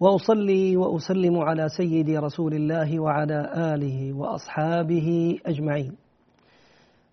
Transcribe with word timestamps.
وأصلي 0.00 0.76
وأسلم 0.76 1.38
على 1.38 1.68
سيدي 1.68 2.18
رسول 2.18 2.54
الله 2.54 3.00
وعلى 3.00 3.52
آله 3.74 4.12
وأصحابه 4.12 5.38
أجمعين. 5.46 5.96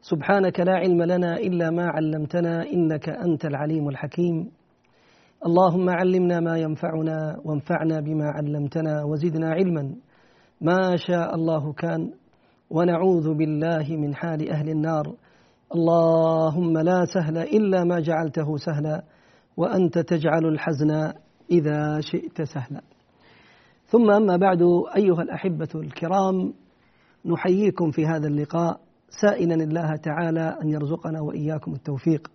سبحانك 0.01 0.59
لا 0.59 0.73
علم 0.73 1.03
لنا 1.03 1.37
إلا 1.37 1.69
ما 1.69 1.85
علمتنا 1.87 2.63
إنك 2.73 3.09
أنت 3.09 3.45
العليم 3.45 3.89
الحكيم. 3.89 4.51
اللهم 5.45 5.89
علمنا 5.89 6.39
ما 6.39 6.57
ينفعنا 6.57 7.41
وانفعنا 7.45 7.99
بما 7.99 8.25
علمتنا 8.25 9.03
وزدنا 9.03 9.49
علما. 9.49 9.95
ما 10.61 10.95
شاء 10.95 11.35
الله 11.35 11.73
كان. 11.73 12.11
ونعوذ 12.69 13.33
بالله 13.33 13.97
من 13.97 14.15
حال 14.15 14.49
أهل 14.49 14.69
النار. 14.69 15.15
اللهم 15.75 16.77
لا 16.77 17.05
سهل 17.05 17.37
إلا 17.37 17.83
ما 17.83 17.99
جعلته 17.99 18.57
سهلا. 18.57 19.03
وأنت 19.57 19.99
تجعل 19.99 20.45
الحزن 20.45 21.13
إذا 21.51 22.01
شئت 22.01 22.41
سهلا. 22.41 22.81
ثم 23.87 24.11
أما 24.11 24.37
بعد 24.37 24.61
أيها 24.95 25.21
الأحبة 25.21 25.69
الكرام 25.75 26.53
نحييكم 27.25 27.91
في 27.91 28.05
هذا 28.05 28.27
اللقاء. 28.27 28.79
سائلا 29.21 29.55
الله 29.55 29.95
تعالى 29.95 30.57
أن 30.61 30.69
يرزقنا 30.69 31.21
وإياكم 31.21 31.73
التوفيق. 31.73 32.31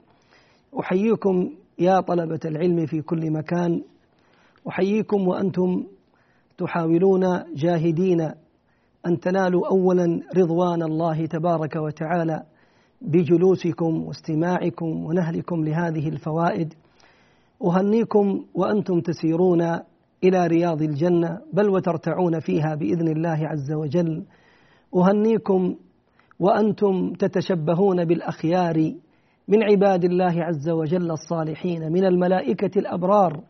أحييكم 0.80 1.50
يا 1.78 2.00
طلبة 2.00 2.40
العلم 2.44 2.86
في 2.86 3.02
كل 3.02 3.30
مكان. 3.30 3.82
أحييكم 4.68 5.28
وأنتم 5.28 5.84
تحاولون 6.58 7.22
جاهدين 7.54 8.20
أن 9.06 9.20
تنالوا 9.20 9.68
اولا 9.68 10.20
رضوان 10.36 10.82
الله 10.82 11.26
تبارك 11.26 11.76
وتعالى 11.76 12.42
بجلوسكم 13.02 14.06
واستماعكم 14.06 15.04
ونهلكم 15.04 15.64
لهذه 15.64 16.08
الفوائد. 16.08 16.74
أهنيكم 17.64 18.44
وأنتم 18.54 19.00
تسيرون 19.00 19.62
إلى 20.24 20.46
رياض 20.46 20.82
الجنة 20.82 21.40
بل 21.52 21.68
وترتعون 21.68 22.40
فيها 22.40 22.74
بإذن 22.74 23.08
الله 23.08 23.48
عز 23.48 23.72
وجل. 23.72 24.24
أهنيكم 24.96 25.76
وأنتم 26.40 27.12
تتشبهون 27.12 28.04
بالأخيار 28.04 28.92
من 29.48 29.62
عباد 29.62 30.04
الله 30.04 30.44
عز 30.44 30.68
وجل 30.68 31.10
الصالحين 31.10 31.92
من 31.92 32.04
الملائكة 32.04 32.78
الأبرار 32.78 33.40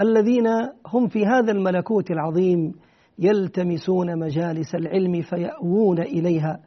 الذين 0.00 0.46
هم 0.86 1.08
في 1.08 1.26
هذا 1.26 1.52
الملكوت 1.52 2.10
العظيم 2.10 2.72
يلتمسون 3.18 4.18
مجالس 4.18 4.74
العلم 4.74 5.22
فيأوون 5.22 5.98
إليها. 5.98 6.60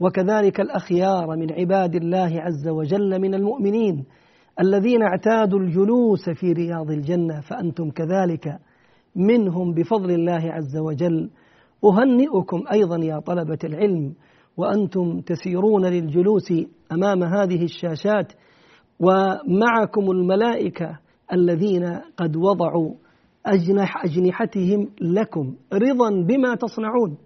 وكذلك 0.00 0.60
الأخيار 0.60 1.36
من 1.36 1.52
عباد 1.52 1.94
الله 1.94 2.40
عز 2.40 2.68
وجل 2.68 3.20
من 3.20 3.34
المؤمنين 3.34 4.04
الذين 4.60 5.02
اعتادوا 5.02 5.58
الجلوس 5.58 6.30
في 6.30 6.52
رياض 6.52 6.90
الجنة 6.90 7.40
فأنتم 7.40 7.90
كذلك 7.90 8.58
منهم 9.16 9.74
بفضل 9.74 10.10
الله 10.10 10.52
عز 10.52 10.76
وجل. 10.76 11.30
أهنئكم 11.84 12.62
أيضا 12.72 13.04
يا 13.04 13.18
طلبة 13.20 13.58
العلم 13.64 14.14
وأنتم 14.56 15.20
تسيرون 15.20 15.86
للجلوس 15.86 16.52
أمام 16.92 17.22
هذه 17.22 17.64
الشاشات 17.64 18.32
ومعكم 19.00 20.10
الملائكة 20.10 20.98
الذين 21.32 21.84
قد 22.16 22.36
وضعوا 22.36 22.94
أجنح 23.46 24.04
أجنحتهم 24.04 24.88
لكم. 25.00 25.54
رضا 25.72 26.10
بما 26.10 26.54
تصنعون. 26.54 27.16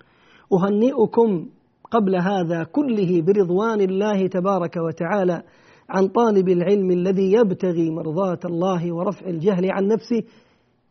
أهنئكم 0.53 1.47
قبل 1.91 2.17
هذا 2.17 2.65
كله 2.65 3.23
برضوان 3.23 3.81
الله 3.81 4.27
تبارك 4.27 4.77
وتعالى. 4.77 5.43
عن 5.91 6.09
طالب 6.09 6.49
العلم 6.49 6.91
الذي 6.91 7.33
يبتغي 7.33 7.91
مرضاة 7.91 8.39
الله 8.45 8.93
ورفع 8.95 9.27
الجهل 9.27 9.71
عن 9.71 9.87
نفسه 9.87 10.23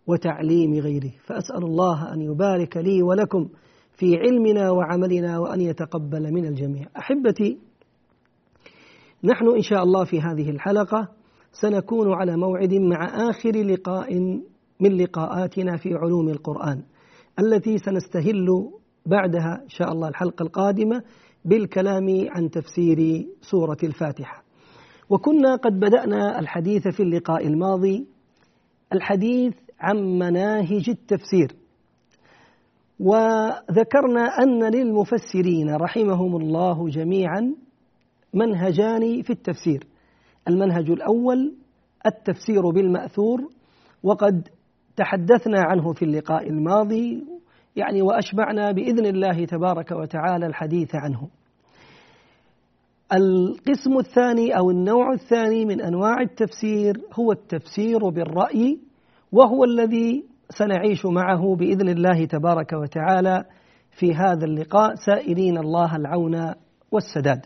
وتعليم 0.07 0.73
غيره. 0.73 1.11
فأسأل 1.25 1.63
الله 1.63 2.13
أن 2.13 2.21
يبارك 2.21 2.77
لي 2.77 3.03
ولكم 3.03 3.49
في 3.97 4.15
علمنا 4.17 4.71
وعملنا 4.71 5.39
وأن 5.39 5.61
يتقبل 5.61 6.33
من 6.33 6.45
الجميع. 6.45 6.85
أحبتي 6.97 7.57
نحن 9.23 9.55
إن 9.55 9.61
شاء 9.61 9.83
الله 9.83 10.05
في 10.05 10.21
هذه 10.21 10.49
الحلقة 10.49 11.07
سنكون 11.51 12.13
على 12.13 12.37
موعد 12.37 12.73
مع 12.73 13.29
آخر 13.29 13.51
لقاء 13.51 14.19
من 14.79 14.97
لقاءاتنا 14.97 15.77
في 15.77 15.93
علوم 15.93 16.29
القرآن 16.29 16.83
التي 17.39 17.77
سنستهل 17.77 18.47
بعدها 19.05 19.61
إن 19.63 19.69
شاء 19.69 19.91
الله 19.91 20.07
الحلقة 20.07 20.43
القادمة 20.43 21.03
بالكلام 21.45 22.27
عن 22.29 22.49
تفسير 22.49 23.25
سورة 23.41 23.77
الفاتحة. 23.83 24.48
وكنا 25.09 25.55
قد 25.55 25.79
بدأنا 25.79 26.39
الحديث 26.39 26.87
في 26.87 27.03
اللقاء 27.03 27.47
الماضي 27.47 28.07
الحديث 28.93 29.53
عن 29.79 29.97
مناهج 29.97 30.89
التفسير 30.89 31.55
وذكرنا 32.99 34.21
أن 34.43 34.63
للمفسرين 34.63 35.75
رحمهم 35.75 36.35
الله 36.35 36.89
جميعا 36.89 37.55
منهجان 38.33 39.21
في 39.21 39.29
التفسير 39.29 39.87
المنهج 40.47 40.89
الأول 40.89 41.55
التفسير 42.05 42.69
بالمأثور 42.69 43.39
وقد 44.03 44.47
تحدثنا 44.95 45.61
عنه 45.61 45.93
في 45.93 46.05
اللقاء 46.05 46.49
الماضي 46.49 47.23
يعني 47.75 48.01
وأشبعنا 48.01 48.71
بإذن 48.71 49.05
الله 49.05 49.45
تبارك 49.45 49.91
وتعالى 49.91 50.45
الحديث 50.45 50.95
عنه. 50.95 51.29
القسم 53.13 53.97
الثاني 53.99 54.57
أو 54.57 54.71
النوع 54.71 55.13
الثاني 55.13 55.65
من 55.65 55.81
أنواع 55.81 56.21
التفسير 56.21 57.01
هو 57.13 57.31
التفسير 57.31 58.09
بالرأي 58.09 58.79
وهو 59.31 59.63
الذي 59.63 60.25
سنعيش 60.49 61.05
معه 61.05 61.55
بإذن 61.55 61.89
الله 61.89 62.25
تبارك 62.25 62.73
وتعالى 62.73 63.45
في 63.91 64.13
هذا 64.15 64.45
اللقاء 64.45 64.95
سائلين 64.95 65.57
الله 65.57 65.95
العون 65.95 66.53
والسداد. 66.91 67.45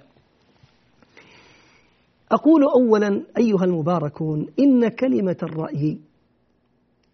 أقول 2.32 2.64
اولا 2.64 3.24
أيها 3.38 3.64
المباركون 3.64 4.48
إن 4.60 4.90
كلمة 4.90 5.38
الرأي 5.44 6.00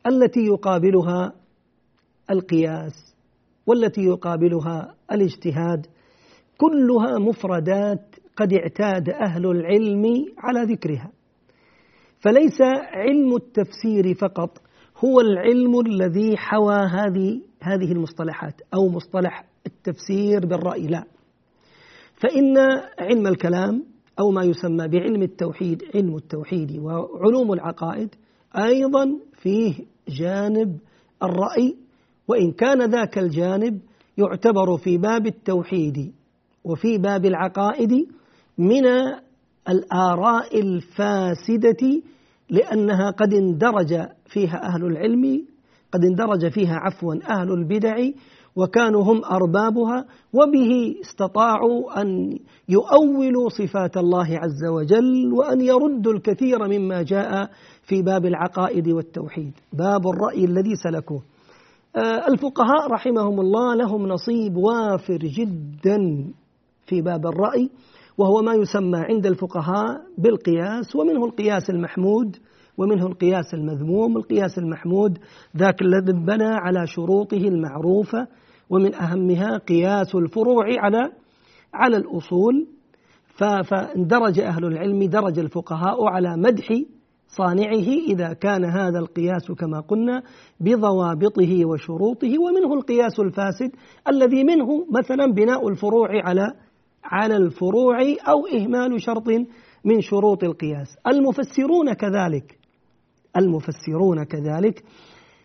التي 0.08 0.40
يقابلها 0.40 1.34
القياس 2.31 3.16
والتي 3.68 4.02
يقابلها 4.02 4.96
الاجتهاد 5.12 5.88
كلها 6.57 7.19
مفردات 7.19 8.08
قد 8.39 8.53
اعتاد 8.53 9.09
أهل 9.09 9.45
العلم 9.45 10.06
على 10.38 10.74
ذكرها. 10.74 11.12
فليس 12.19 12.62
علم 12.94 13.36
التفسير 13.36 14.13
فقط 14.13 14.57
هو 15.06 15.21
العلم 15.21 15.80
الذي 15.80 16.38
حوى 16.38 16.75
هذه 16.75 17.41
هذه 17.62 17.91
المصطلحات 17.91 18.62
أو 18.74 18.89
مصطلح 18.89 19.45
التفسير 19.65 20.45
بالرأي. 20.45 20.88
لا. 20.88 21.03
فإن 22.15 22.57
علم 23.00 23.27
الكلام 23.27 23.83
أو 24.19 24.31
ما 24.31 24.44
يسمى 24.44 24.88
بعلم 24.88 25.21
التوحيد 25.21 25.83
علم 25.95 26.15
التوحيد 26.15 26.77
وعلوم 26.80 27.53
العقائد 27.53 28.15
أيضا 28.56 29.19
فيه 29.33 29.74
جانب 30.07 30.77
الرأي 31.24 31.75
وإن 32.27 32.51
كان 32.51 32.92
ذاك 32.92 33.18
الجانب 33.18 33.80
يعتبر 34.18 34.77
في 34.77 34.97
باب 34.97 35.27
التوحيد 35.27 36.13
وفي 36.63 36.97
باب 36.97 37.25
العقائد 37.25 38.07
من 38.59 38.85
الآراء 39.69 40.59
الفاسدة 40.59 42.01
لأنها 42.50 43.11
قد 43.11 43.33
اندرج 43.33 44.07
فيها 44.25 44.65
أهل 44.67 44.85
العلم 44.85 45.45
قد 45.91 46.06
اندرج 46.06 46.51
فيها 46.51 46.75
عفوا 46.75 47.15
أهل 47.29 47.51
البدع 47.51 47.95
وكانوا 48.56 49.03
هم 49.03 49.25
أربابها 49.25 50.06
وبه 50.33 50.95
استطاعوا 51.01 52.01
أن 52.01 52.39
يؤولوا 52.69 53.50
صفات 53.50 53.97
الله 53.97 54.38
عز 54.38 54.65
وجل 54.65 55.33
وأن 55.33 55.61
يردوا 55.61 56.13
الكثير 56.13 56.67
مما 56.67 57.01
جاء 57.01 57.50
في 57.83 58.01
باب 58.01 58.25
العقائد 58.25 58.88
والتوحيد. 58.88 59.51
باب 59.73 60.07
الرأي 60.07 60.45
الذي 60.45 60.75
سلكوه. 60.75 61.21
آه، 61.95 62.27
الفقهاء 62.27 62.91
رحمهم 62.91 63.39
الله 63.39 63.75
لهم 63.75 64.07
نصيب 64.07 64.57
وافر 64.57 65.17
جدا 65.17 66.27
في 66.85 67.01
باب 67.01 67.25
الرأي. 67.27 67.69
وهو 68.19 68.42
ما 68.42 68.54
يسمى 68.54 68.98
عند 68.98 69.25
الفقهاء 69.25 70.01
بالقياس 70.18 70.95
ومنه 70.95 71.25
القياس 71.25 71.69
المحمود 71.69 72.38
ومنه 72.77 73.07
القياس 73.07 73.54
المذموم 73.54 74.18
القياس 74.18 74.57
المحمود 74.57 75.19
ذاك 75.57 75.81
الذي 75.81 76.13
بنى 76.13 76.48
على 76.48 76.88
شروطه 76.88 77.38
المعروفة 77.38 78.27
ومن 78.69 78.95
أهمها 78.95 79.57
قياس 79.57 80.16
الفروع 80.16 80.66
على 80.80 81.12
على 81.74 81.98
الأصول. 81.98 82.68
فاندرج 83.39 84.39
أهل 84.39 84.66
العلم 84.66 85.04
درج 85.04 85.39
الفقهاء 85.39 86.04
على 86.04 86.38
مدح 86.38 86.68
صانعه 87.27 87.88
إذا 88.10 88.33
كان 88.33 88.66
هذا 88.66 89.00
القياس 89.00 89.51
كما 89.51 89.80
قلنا 89.80 90.24
بضوابطه 90.60 91.66
وشروطه 91.66 92.33
ومنه 92.39 92.74
القياس 92.74 93.19
الفاسد 93.19 93.71
الذي 94.07 94.44
منه 94.44 94.86
مثلا 94.92 95.33
بناء 95.33 95.68
الفروع 95.69 96.07
على 96.24 96.54
على 97.09 97.38
الفروع 97.38 97.97
أو 98.27 98.47
إهمال 98.47 99.01
شرط 99.01 99.27
من 99.85 100.01
شروط 100.01 100.44
القياس. 100.44 100.88
المفسرون 101.07 101.94
كذلك 101.94 102.59
المفسرون 103.38 104.23
كذلك 104.23 104.83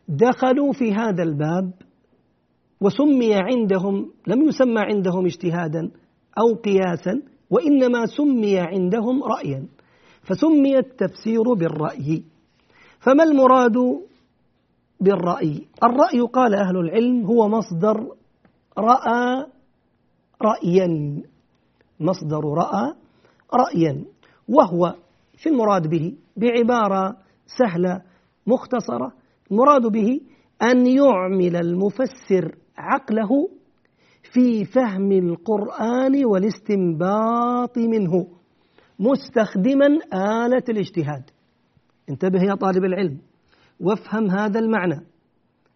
دخلوا 0.09 0.73
في 0.73 0.95
هذا 0.95 1.23
الباب 1.23 1.73
وسمي 2.81 3.35
عندهم 3.35 4.11
لم 4.27 4.43
يسمى 4.49 4.81
عندهم 4.81 5.27
اجتهادا 5.27 5.91
أو 6.39 6.55
قياسا 6.55 7.23
وإنما 7.51 8.07
سمي 8.07 8.59
عندهم 8.59 9.23
رأيا. 9.23 9.67
فسمي 10.23 10.79
التفسير 10.79 11.55
بالرأي. 11.55 12.25
فما 13.01 13.25
المراد 13.25 13.77
بالرأي؟ 15.01 15.67
الرأي 15.83 16.21
قال 16.21 16.55
أهل 16.55 16.77
العلم 16.77 17.25
هو 17.25 17.49
مصدر 17.49 18.07
رأى 18.79 19.47
رأيا. 20.43 21.23
مصدر 22.01 22.41
رأى 22.45 22.95
رأيا 23.55 24.05
وهو 24.49 24.95
في 25.37 25.49
المراد 25.49 25.87
به 25.87 26.15
بعبارة 26.37 27.17
سهلة 27.59 28.03
مختصرة 28.47 29.13
المراد 29.51 29.83
به 29.87 30.21
أن 30.63 30.87
يعمل 30.87 31.57
المفسر 31.57 32.55
عقله 32.79 33.49
في 34.33 34.65
فهم 34.65 35.13
القرآن 35.13 36.25
والاستنباط 36.25 37.79
منه 37.79 38.27
مستخدما 38.99 39.87
آلة 40.15 40.63
الاجتهاد. 40.69 41.31
انتبه 42.11 42.43
يا 42.43 42.55
طالب 42.55 42.85
العلم 42.85 43.19
وافهم 43.81 44.31
هذا 44.31 44.59
المعنى. 44.59 45.01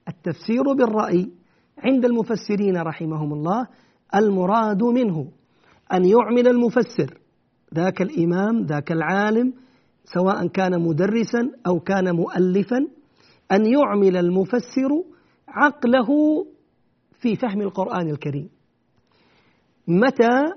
التفسير 0.09 0.63
بالرأي 0.79 1.31
عند 1.79 2.05
المفسرين 2.05 2.77
رحمهم 2.77 3.33
الله 3.33 3.67
المراد 4.15 4.83
منه. 4.83 5.31
أن 5.93 6.05
يعمل 6.05 6.49
المفسر. 6.49 7.19
ذاك 7.75 8.03
الإمام 8.03 8.67
ذاك 8.67 8.93
العالم 8.93 9.53
سواء 10.05 10.47
كان 10.47 10.81
مدرسا 10.81 11.51
أو 11.67 11.81
كان 11.81 12.17
مؤلفا 12.17 12.79
أن 13.53 13.67
يعمل 13.67 14.17
المفسر 14.17 14.91
عقله 15.49 16.07
في 17.21 17.37
فهم 17.37 17.61
القرآن 17.61 18.11
الكريم. 18.11 18.49
متى؟ 19.89 20.53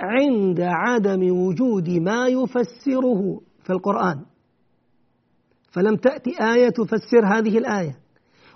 عند 0.00 0.60
عدم 0.60 1.36
وجود 1.36 1.90
ما 1.90 2.26
يفسره 2.26 3.40
في 3.64 3.70
القرآن. 3.70 4.24
فلم 5.72 5.96
تأتي 5.96 6.30
آية 6.54 6.68
تفسر 6.68 7.26
هذه 7.26 7.58
الآية. 7.58 7.98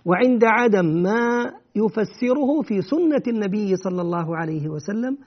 وعند 0.04 0.44
عدم 0.44 1.02
ما 1.02 1.52
يفسره 1.76 2.62
في 2.62 2.82
سنة 2.82 3.22
النبي 3.28 3.76
صلى 3.76 4.02
الله 4.02 4.36
عليه 4.36 4.68
وسلم 4.68 5.18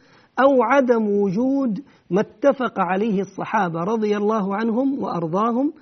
أو 0.41 0.63
عدم 0.63 1.21
وجود 1.21 1.83
ما 2.09 2.21
اتفق 2.21 2.79
عليه 2.79 3.21
الصحابة 3.21 3.79
رضي 3.79 4.17
الله 4.17 4.55
عنهم 4.55 5.03
وأرضاهم 5.03 5.73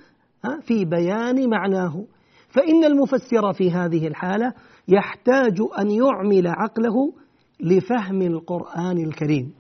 في 0.62 0.86
بيان 0.86 1.50
معناه. 1.50 2.06
فإن 2.50 2.84
المفسر 2.84 3.54
في 3.54 3.72
هذه 3.72 4.08
الحالة 4.08 4.54
يحتاج 4.88 5.62
أن 5.80 5.92
يعمل 5.92 6.48
عقله 6.48 7.14
لفهم 7.60 8.22
القرآن 8.22 8.98
الكريم 8.98 9.54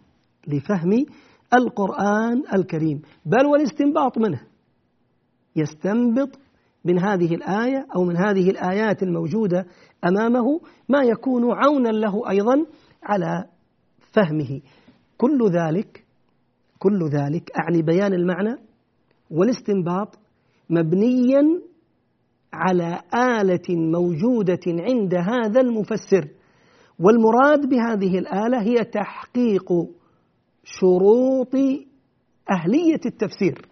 لفهم 0.48 1.06
القرآن 1.54 2.44
الكريم. 2.54 3.02
بل 3.26 3.46
والاستنباط 3.46 4.18
منه. 4.18 4.42
يستنبط 5.56 6.30
من 6.86 7.00
هذه 7.00 7.36
الآية 7.36 7.88
أو 7.96 8.04
من 8.04 8.18
هذه 8.18 8.50
الآيات 8.50 9.04
الموجودة 9.04 9.66
أمامه 10.06 10.62
ما 10.90 11.04
يكون 11.04 11.52
عونا 11.52 11.90
له 11.90 12.30
أيضا 12.30 12.66
على 13.04 13.46
فهمه. 14.14 14.62
كل 15.20 15.40
ذلك 15.52 16.06
كل 16.80 17.10
ذلك 17.10 17.52
أعني 17.60 17.82
بيان 17.82 18.14
المعنى 18.14 18.56
والاستنباط 19.32 20.20
مبنيا 20.70 21.62
على 22.54 23.02
آلة 23.16 23.68
موجودة 23.70 24.60
عند 24.68 25.16
هذا 25.16 25.62
المفسر. 25.62 26.28
والمراد 27.00 27.70
بهذه 27.70 28.20
الآلة 28.20 28.62
هي 28.62 28.84
تحقيق 28.84 29.72
شروط 30.64 31.56
أهلية 32.52 33.02
التفسير. 33.06 33.68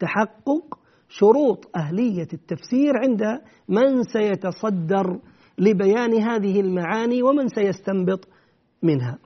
تحقق 0.00 0.78
شروط 1.08 1.76
أهلية 1.76 2.28
التفسير 2.32 2.92
عند 2.96 3.22
من 3.68 4.02
سيتصدر 4.02 5.20
لبيان 5.58 6.22
هذه 6.22 6.60
المعاني 6.60 7.22
ومن 7.22 7.48
سيستنبط 7.48 8.28
منها. 8.82 9.18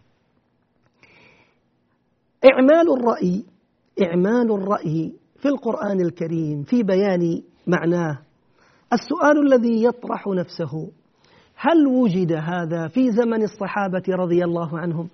إعمال 2.50 2.92
الرأي 2.98 3.44
إعمال 4.02 4.52
الرأي 4.52 5.12
في 5.38 5.48
القرآن 5.48 6.00
الكريم 6.00 6.62
في 6.62 6.82
بيان 6.82 7.42
معناه 7.66 8.18
السؤال 8.92 9.46
الذي 9.46 9.84
يطرح 9.84 10.26
نفسه 10.26 10.90
هل 11.56 11.86
وجد 11.86 12.32
هذا 12.32 12.88
في 12.88 13.10
زمن 13.10 13.42
الصحابة 13.42 14.02
رضي 14.08 14.44
الله 14.44 14.78
عنهم؟ 14.78 15.08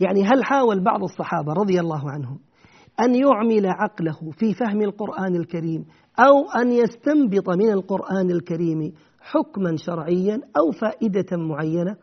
يعني 0.00 0.24
هل 0.24 0.44
حاول 0.44 0.84
بعض 0.84 1.02
الصحابة 1.02 1.52
رضي 1.52 1.80
الله 1.80 2.10
عنهم 2.10 2.38
أن 3.00 3.14
يعمل 3.14 3.66
عقله 3.66 4.30
في 4.38 4.54
فهم 4.54 4.82
القرآن 4.82 5.36
الكريم 5.36 5.84
أو 6.18 6.50
أن 6.62 6.72
يستنبط 6.72 7.48
من 7.48 7.70
القرآن 7.70 8.30
الكريم 8.30 8.92
حكما 9.20 9.76
شرعيا 9.76 10.40
أو 10.56 10.70
فائدة 10.70 11.36
معينة 11.36 11.96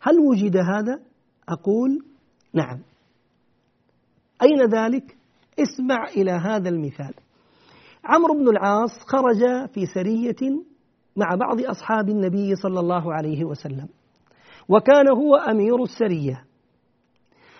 هل 0.00 0.18
وجد 0.18 0.56
هذا؟ 0.56 1.00
أقول 1.48 2.04
نعم 2.54 2.78
أين 4.42 4.62
ذلك؟ 4.62 5.16
اسمع 5.58 6.04
إلى 6.04 6.30
هذا 6.30 6.68
المثال. 6.68 7.14
عمرو 8.04 8.34
بن 8.34 8.48
العاص 8.48 8.90
خرج 9.06 9.68
في 9.74 9.86
سرية 9.86 10.60
مع 11.16 11.34
بعض 11.34 11.60
أصحاب 11.60 12.08
النبي 12.08 12.54
صلى 12.54 12.80
الله 12.80 13.14
عليه 13.14 13.44
وسلم 13.44 13.88
وكان 14.68 15.08
هو 15.08 15.36
أمير 15.36 15.82
السرية. 15.82 16.44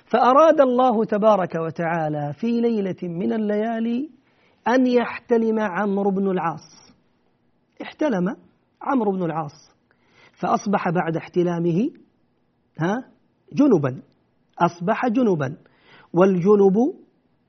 فأراد 0.05 0.61
الله 0.61 1.05
تبارك 1.05 1.55
وتعالى 1.55 2.33
في 2.41 2.61
ليلة 2.61 2.97
من 3.03 3.33
الليالي 3.33 4.11
أن 4.69 4.87
يحتلم 4.87 5.61
عمرو 5.61 6.11
بن 6.11 6.31
العاص. 6.31 6.95
احتلم 7.83 8.37
عمرو 8.83 9.13
بن 9.13 9.23
العاص 9.23 9.71
فأصبح 10.33 10.91
بعد 10.91 11.17
احتلامه 11.17 11.91
ها 12.79 13.05
جنبا 13.53 14.03
أصبح 14.59 15.09
جنبا. 15.09 15.57
والجنب 16.15 16.95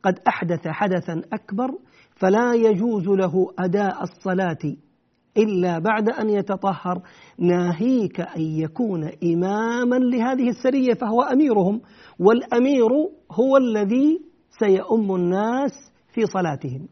قد 0.03 0.19
أحدث 0.27 0.67
حدثا 0.67 1.21
أكبر 1.33 1.71
فلا 2.15 2.53
يجوز 2.53 3.07
له 3.07 3.47
أداء 3.59 4.03
الصلاة 4.03 4.75
إلا 5.37 5.79
بعد 5.79 6.09
أن 6.09 6.29
يتطهر. 6.29 7.01
ناهيك 7.37 8.21
أن 8.21 8.41
يكون 8.41 9.09
إماما 9.23 9.95
لهذه 9.95 10.49
السرية 10.49 10.93
فهو 10.93 11.21
أميرهم 11.21 11.81
والأمير 12.19 12.89
هو 13.31 13.57
الذي 13.57 14.21
سيؤم 14.59 15.15
الناس 15.15 15.71
في 16.13 16.25
صلاتهم. 16.25 16.87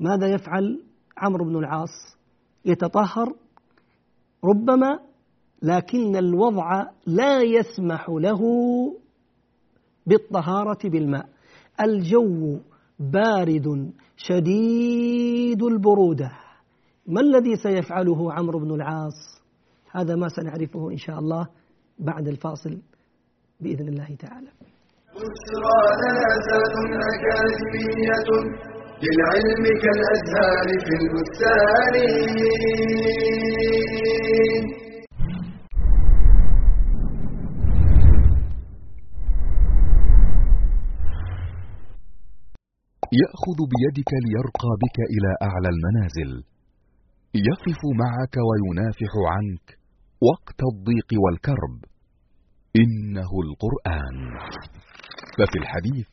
ماذا 0.00 0.26
يفعل 0.26 0.82
عمرو 1.18 1.44
بن 1.44 1.56
العاص؟ 1.56 2.16
يتطهر 2.64 3.34
ربما 4.44 4.98
لكن 5.62 6.16
الوضع 6.16 6.86
لا 7.06 7.42
يسمح 7.42 8.08
له 8.08 8.40
بالطهارة 10.06 10.78
بالماء. 10.84 11.26
الجو 11.80 12.58
بارد 12.98 13.92
شديد 14.16 15.62
البرودة. 15.62 16.30
ما 17.06 17.20
الذي 17.20 17.56
سيفعله 17.56 18.32
عمرو 18.32 18.58
بن 18.58 18.74
العاص؟ 18.74 19.42
هذا 19.90 20.14
ما 20.14 20.28
سنعرفه 20.28 20.90
إن 20.90 20.96
شاء 20.96 21.18
الله 21.18 21.48
بعد 21.98 22.28
الفاصل 22.28 22.78
بإذن 23.60 23.88
الله 23.88 24.16
تعالى. 24.20 24.48
أكاديمية 27.12 28.28
للعلم 29.02 29.64
كالأزهار 29.82 30.68
في 30.86 30.92
البستان. 31.00 31.94
يأخذ 43.22 43.58
بيدك 43.72 44.10
ليرقى 44.24 44.72
بك 44.82 44.98
إلى 45.14 45.30
أعلى 45.48 45.68
المنازل. 45.74 46.44
يقف 47.34 47.80
معك 48.02 48.34
وينافح 48.48 49.12
عنك 49.34 49.78
وقت 50.30 50.60
الضيق 50.72 51.10
والكرب. 51.24 51.78
إنه 52.82 53.30
القرآن. 53.46 54.18
ففي 55.38 55.58
الحديث 55.62 56.06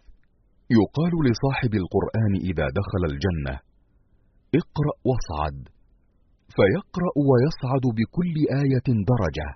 يقال 0.79 1.13
لصاحب 1.27 1.73
القرآن 1.81 2.33
إذا 2.49 2.65
دخل 2.79 3.03
الجنة 3.11 3.55
اقرأ 4.61 4.95
واصعد 5.09 5.57
فيقرأ 6.55 7.13
ويصعد 7.29 7.85
بكل 7.97 8.35
آية 8.63 8.87
درجة 9.11 9.49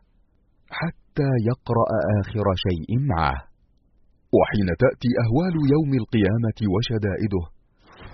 حتى 0.70 1.30
يقرأ 1.50 1.88
آخر 2.20 2.46
شيء 2.66 3.00
معه. 3.00 3.57
وحين 4.36 4.70
تأتي 4.84 5.12
أهوال 5.24 5.56
يوم 5.76 5.92
القيامة 6.02 6.60
وشدائده 6.74 7.44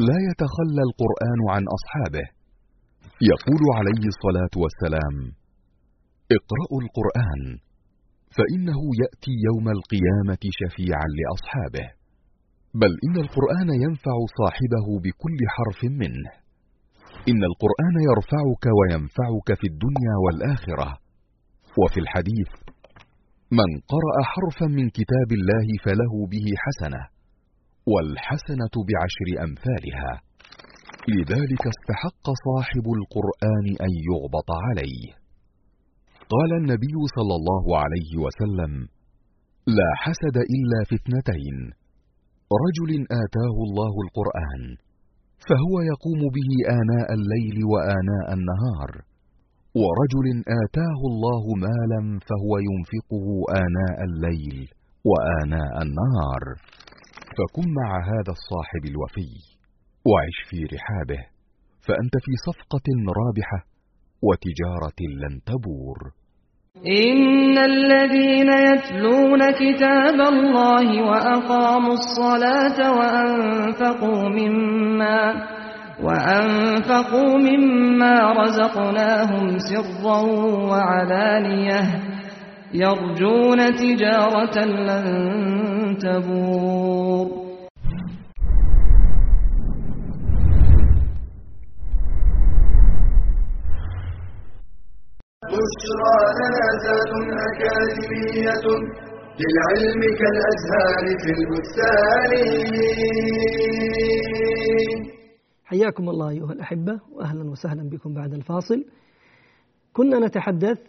لا 0.08 0.18
يتخلى 0.30 0.82
القرآن 0.90 1.40
عن 1.54 1.64
أصحابه. 1.78 2.26
يقول 3.32 3.64
عليه 3.78 4.04
الصلاة 4.14 4.54
والسلام 4.64 5.16
اقرأوا 6.38 6.80
القرآن 6.86 7.44
فإنه 8.38 8.80
يأتي 9.04 9.34
يوم 9.50 9.66
القيامة 9.78 10.44
شفيعا 10.60 11.08
لأصحابه. 11.20 11.88
بل 12.82 12.92
إن 13.06 13.16
القرآن 13.26 13.70
ينفع 13.86 14.16
صاحبه 14.40 14.88
بكل 15.06 15.40
حرف 15.56 15.84
منه. 16.02 16.32
إن 17.30 17.42
القرآن 17.52 17.96
يرفعك 18.10 18.66
وينفعك 18.78 19.50
في 19.60 19.68
الدنيا 19.72 20.16
والآخرة. 20.24 20.90
وفي 21.82 22.00
الحديث 22.00 22.63
من 23.60 23.70
قرأ 23.94 24.16
حرفا 24.34 24.68
من 24.80 24.90
كتاب 24.90 25.30
الله 25.40 25.68
فله 25.86 26.14
به 26.34 26.46
حسنة 26.64 27.02
والحسنة 27.94 28.76
بعشر 28.90 29.28
أمثالها. 29.46 30.14
لذلك 31.16 31.64
استحق 31.74 32.26
صاحب 32.48 32.86
القرآن 32.98 33.66
أن 33.86 33.92
يغبط 34.10 34.50
عليه. 34.66 35.04
قال 36.34 36.52
النبي 36.62 36.96
صلى 37.16 37.36
الله 37.40 37.66
عليه 37.84 38.12
وسلم 38.26 38.74
لا 39.78 39.90
حسد 40.04 40.38
إلا 40.56 40.80
في 40.88 40.96
اثنتين 40.96 41.58
رجل 42.66 42.92
آتاه 43.24 43.56
الله 43.68 43.94
القرآن 44.06 44.64
فهو 45.50 45.76
يقوم 45.92 46.22
به 46.38 46.50
آناء 46.80 47.08
الليل 47.18 47.58
وآناء 47.72 48.28
النهار 48.38 48.92
ورجل 49.82 50.28
آتاه 50.64 51.00
الله 51.12 51.44
مالا 51.66 52.02
فهو 52.28 52.52
ينفقه 52.70 53.26
آناء 53.64 53.98
الليل 54.10 54.70
وآناء 55.10 55.74
النهار 55.86 56.44
فكن 57.38 57.68
مع 57.80 57.90
هذا 58.12 58.32
الصاحب 58.38 58.84
الوفي 58.92 59.32
وعش 60.10 60.38
في 60.50 60.58
رحابه 60.76 61.22
فأنت 61.88 62.16
في 62.26 62.34
صفقة 62.48 62.88
رابحة 63.20 63.60
وتجارة 64.28 65.00
لن 65.24 65.40
تبور. 65.46 65.98
إن 66.88 67.58
الذين 67.58 68.50
يتلون 68.70 69.52
كتاب 69.52 70.20
الله 70.34 71.04
وأقاموا 71.10 71.94
الصلاة 71.94 72.78
وأنفقوا 72.98 74.30
مما 74.30 75.34
وأنفقوا 76.02 77.38
مما 77.38 78.34
رزقناهم 78.34 79.58
سرا 79.58 80.22
وعلانية 80.70 81.82
يرجون 82.74 83.76
تجارة 83.76 84.58
لن 84.66 85.98
تبور. 85.98 87.44
بشرى 95.54 96.20
لنا 96.40 96.68
أكاديمية 97.50 98.66
للعلم 99.40 100.02
كالأزهار 100.20 101.04
في 101.22 101.30
البستان. 101.38 102.34
حياكم 105.74 106.10
الله 106.10 106.30
أيها 106.30 106.54
الأحبة 106.54 107.00
وأهلا 107.12 107.50
وسهلا 107.50 107.90
بكم 107.90 108.14
بعد 108.14 108.34
الفاصل. 108.34 108.86
كنا 109.94 110.20
نتحدث 110.20 110.80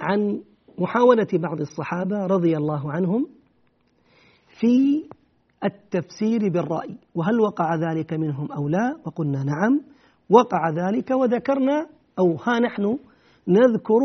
عن 0.00 0.42
محاولة 0.78 1.26
بعض 1.32 1.60
الصحابة 1.60 2.26
رضي 2.26 2.56
الله 2.56 2.92
عنهم 2.92 3.26
في 4.60 5.04
التفسير 5.64 6.48
بالرأي 6.48 6.98
وهل 7.14 7.40
وقع 7.40 7.74
ذلك 7.74 8.12
منهم 8.12 8.52
أو 8.52 8.68
لا؟ 8.68 8.96
وقلنا 9.04 9.44
نعم 9.44 9.80
وقع 10.30 10.70
ذلك 10.70 11.10
وذكرنا 11.10 11.86
أو 12.18 12.36
ها 12.46 12.58
نحن 12.58 12.98
نذكر 13.48 14.00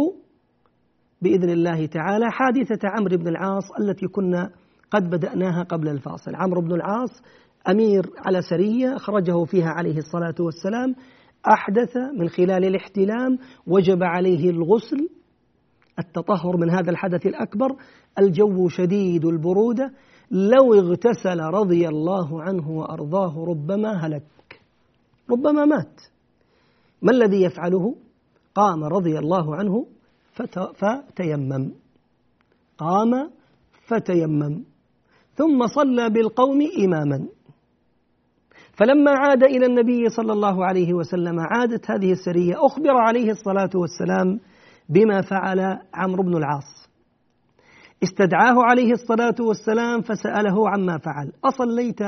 بإذن 1.22 1.50
الله 1.50 1.86
تعالى 1.86 2.32
حادثة 2.32 2.90
عمرو 2.90 3.18
بن 3.18 3.28
العاص 3.28 3.72
التي 3.80 4.08
كنا 4.08 4.52
قد 4.92 5.10
بدأناها 5.10 5.64
قبل 5.64 5.88
الفاصل. 5.88 6.36
عمرو 6.36 6.62
بن 6.62 6.72
العاص 6.72 7.24
أمير 7.70 8.10
على 8.18 8.42
سرية 8.42 8.96
أخرجه 8.96 9.44
فيها 9.44 9.70
عليه 9.70 9.98
الصلاة 9.98 10.36
والسلام 10.40 10.96
أحدث 11.48 11.98
من 11.98 12.30
خلال 12.30 12.66
الاحتلام 12.66 13.38
وجب 13.68 14.04
عليه 14.04 14.50
الغسل 14.50 15.10
التطهر 16.00 16.58
من 16.58 16.70
هذا 16.70 16.92
الحدث 16.92 17.26
الأكبر 17.26 17.76
الجو 18.20 18.68
شديد 18.68 19.26
البرودة 19.26 19.92
لو 20.32 20.74
اغتسل 20.74 21.40
رضي 21.40 21.88
الله 21.88 22.42
عنه 22.42 22.72
وأرضاه 22.72 23.46
ربما 23.46 24.06
هلك 24.06 24.62
ربما 25.32 25.66
مات. 25.66 26.02
ما 27.02 27.12
الذي 27.12 27.44
يفعله؟ 27.44 27.96
قام 28.56 28.84
رضي 28.84 29.20
الله 29.20 29.56
عنه 29.56 29.86
فتيمم. 30.74 31.72
قام 32.78 33.32
فتيمم. 33.88 34.64
ثم 35.36 35.68
صلى 35.68 36.10
بالقوم 36.10 36.60
إماما. 36.86 37.28
فلما 38.74 39.12
عاد 39.12 39.44
إلى 39.44 39.66
النبي 39.66 40.10
صلى 40.10 40.34
الله 40.34 40.66
عليه 40.66 40.94
وسلم 40.94 41.40
عادت 41.40 41.92
هذه 41.92 42.12
السرية. 42.12 42.66
أخبر 42.66 42.98
عليه 42.98 43.32
الصلاة 43.32 43.70
والسلام 43.76 44.40
بما 44.90 45.22
فعل 45.22 45.80
عمرو 45.94 46.24
بن 46.24 46.38
العاص. 46.38 46.90
استدعاه 48.04 48.56
عليه 48.64 48.92
الصلاة 48.92 49.36
والسلام 49.40 50.02
فسأله 50.02 50.70
عما 50.70 50.98
فعل. 50.98 51.32
أصليت 51.46 52.00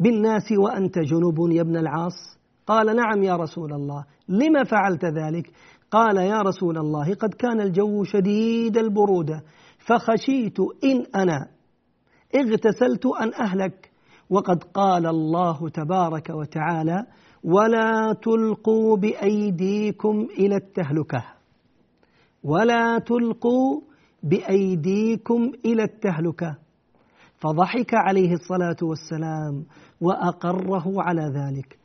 بالناس 0.00 0.52
وأنت 0.52 0.98
جنوب 0.98 1.50
يا 1.52 1.62
ابن 1.62 1.76
العاص؟ 1.76 2.38
قال 2.66 2.96
نعم 2.96 3.22
يا 3.22 3.36
رسول 3.36 3.72
الله. 3.72 4.04
لما 4.28 4.64
فعلت 4.64 5.04
ذلك؟ 5.04 5.50
قال 5.90 6.16
يا 6.16 6.42
رسول 6.42 6.78
الله 6.78 7.14
قد 7.14 7.34
كان 7.34 7.60
الجو 7.60 8.04
شديد 8.04 8.76
البرودة 8.76 9.42
فخشيت 9.86 10.60
إن 10.84 11.06
أنا 11.14 11.48
اغتسلت 12.36 13.06
أن 13.06 13.34
أهلك. 13.34 13.93
وقد 14.30 14.64
قال 14.64 15.06
الله 15.06 15.68
تبارك 15.68 16.30
وتعالى 16.30 17.06
ولا 17.44 18.16
تلقوا 18.22 18.96
بأيديكم 18.96 20.26
إلى 20.38 20.56
التهلكة. 20.56 21.24
ولا 22.44 22.98
تلقوا 22.98 23.80
بأيديكم 24.22 25.52
إلى 25.64 25.82
التهلكة. 25.82 26.56
فضحك 27.38 27.94
عليه 27.94 28.32
الصلاة 28.32 28.76
والسلام 28.82 29.64
وأقره 30.00 31.02
على 31.02 31.22
ذلك. 31.22 31.78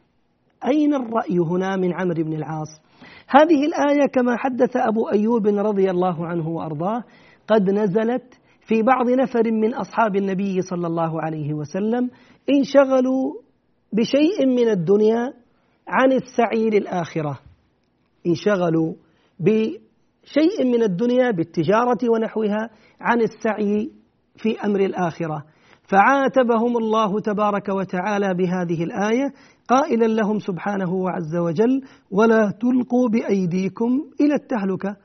أين 0.65 0.93
الرأي 0.93 1.39
هنا 1.39 1.75
من 1.75 1.93
عمرو 1.93 2.23
بن 2.23 2.33
العاص؟ 2.33 2.81
هذه 3.27 3.65
الآية 3.65 4.07
كما 4.13 4.37
حدث 4.37 4.77
أبو 4.77 5.09
أيوب 5.09 5.47
رضي 5.47 5.91
الله 5.91 6.27
عنه 6.27 6.49
وأرضاه 6.49 7.03
قد 7.47 7.69
نزلت 7.69 8.38
في 8.69 8.81
بعض 8.81 9.09
نفر 9.09 9.51
من 9.51 9.73
أصحاب 9.73 10.15
النبي 10.15 10.61
صلى 10.61 10.87
الله 10.87 11.21
عليه 11.21 11.53
وسلم 11.53 12.09
انشغلوا 12.49 13.33
بشيء 13.93 14.45
من 14.45 14.69
الدنيا 14.69 15.33
عن 15.87 16.11
السعي 16.11 16.69
للاخره 16.69 17.39
انشغلوا 18.27 18.93
بشيء 19.39 20.65
من 20.65 20.83
الدنيا 20.83 21.31
بالتجارة 21.31 21.97
ونحوها 22.13 22.69
عن 23.01 23.21
السعي 23.21 23.91
في 24.37 24.59
أمر 24.65 24.79
الآخرة. 24.79 25.43
فعاتبهم 25.83 26.77
الله 26.77 27.19
تبارك 27.19 27.69
وتعالى 27.69 28.33
بهذه 28.33 28.83
الآية 28.83 29.33
قائلا 29.67 30.05
لهم 30.05 30.39
سبحانه 30.39 30.93
وعز 30.93 31.35
وجل 31.35 31.81
ولا 32.11 32.53
تلقوا 32.61 33.09
بأيديكم 33.09 34.01
إلى 34.21 34.33
التهلكة. 34.33 34.95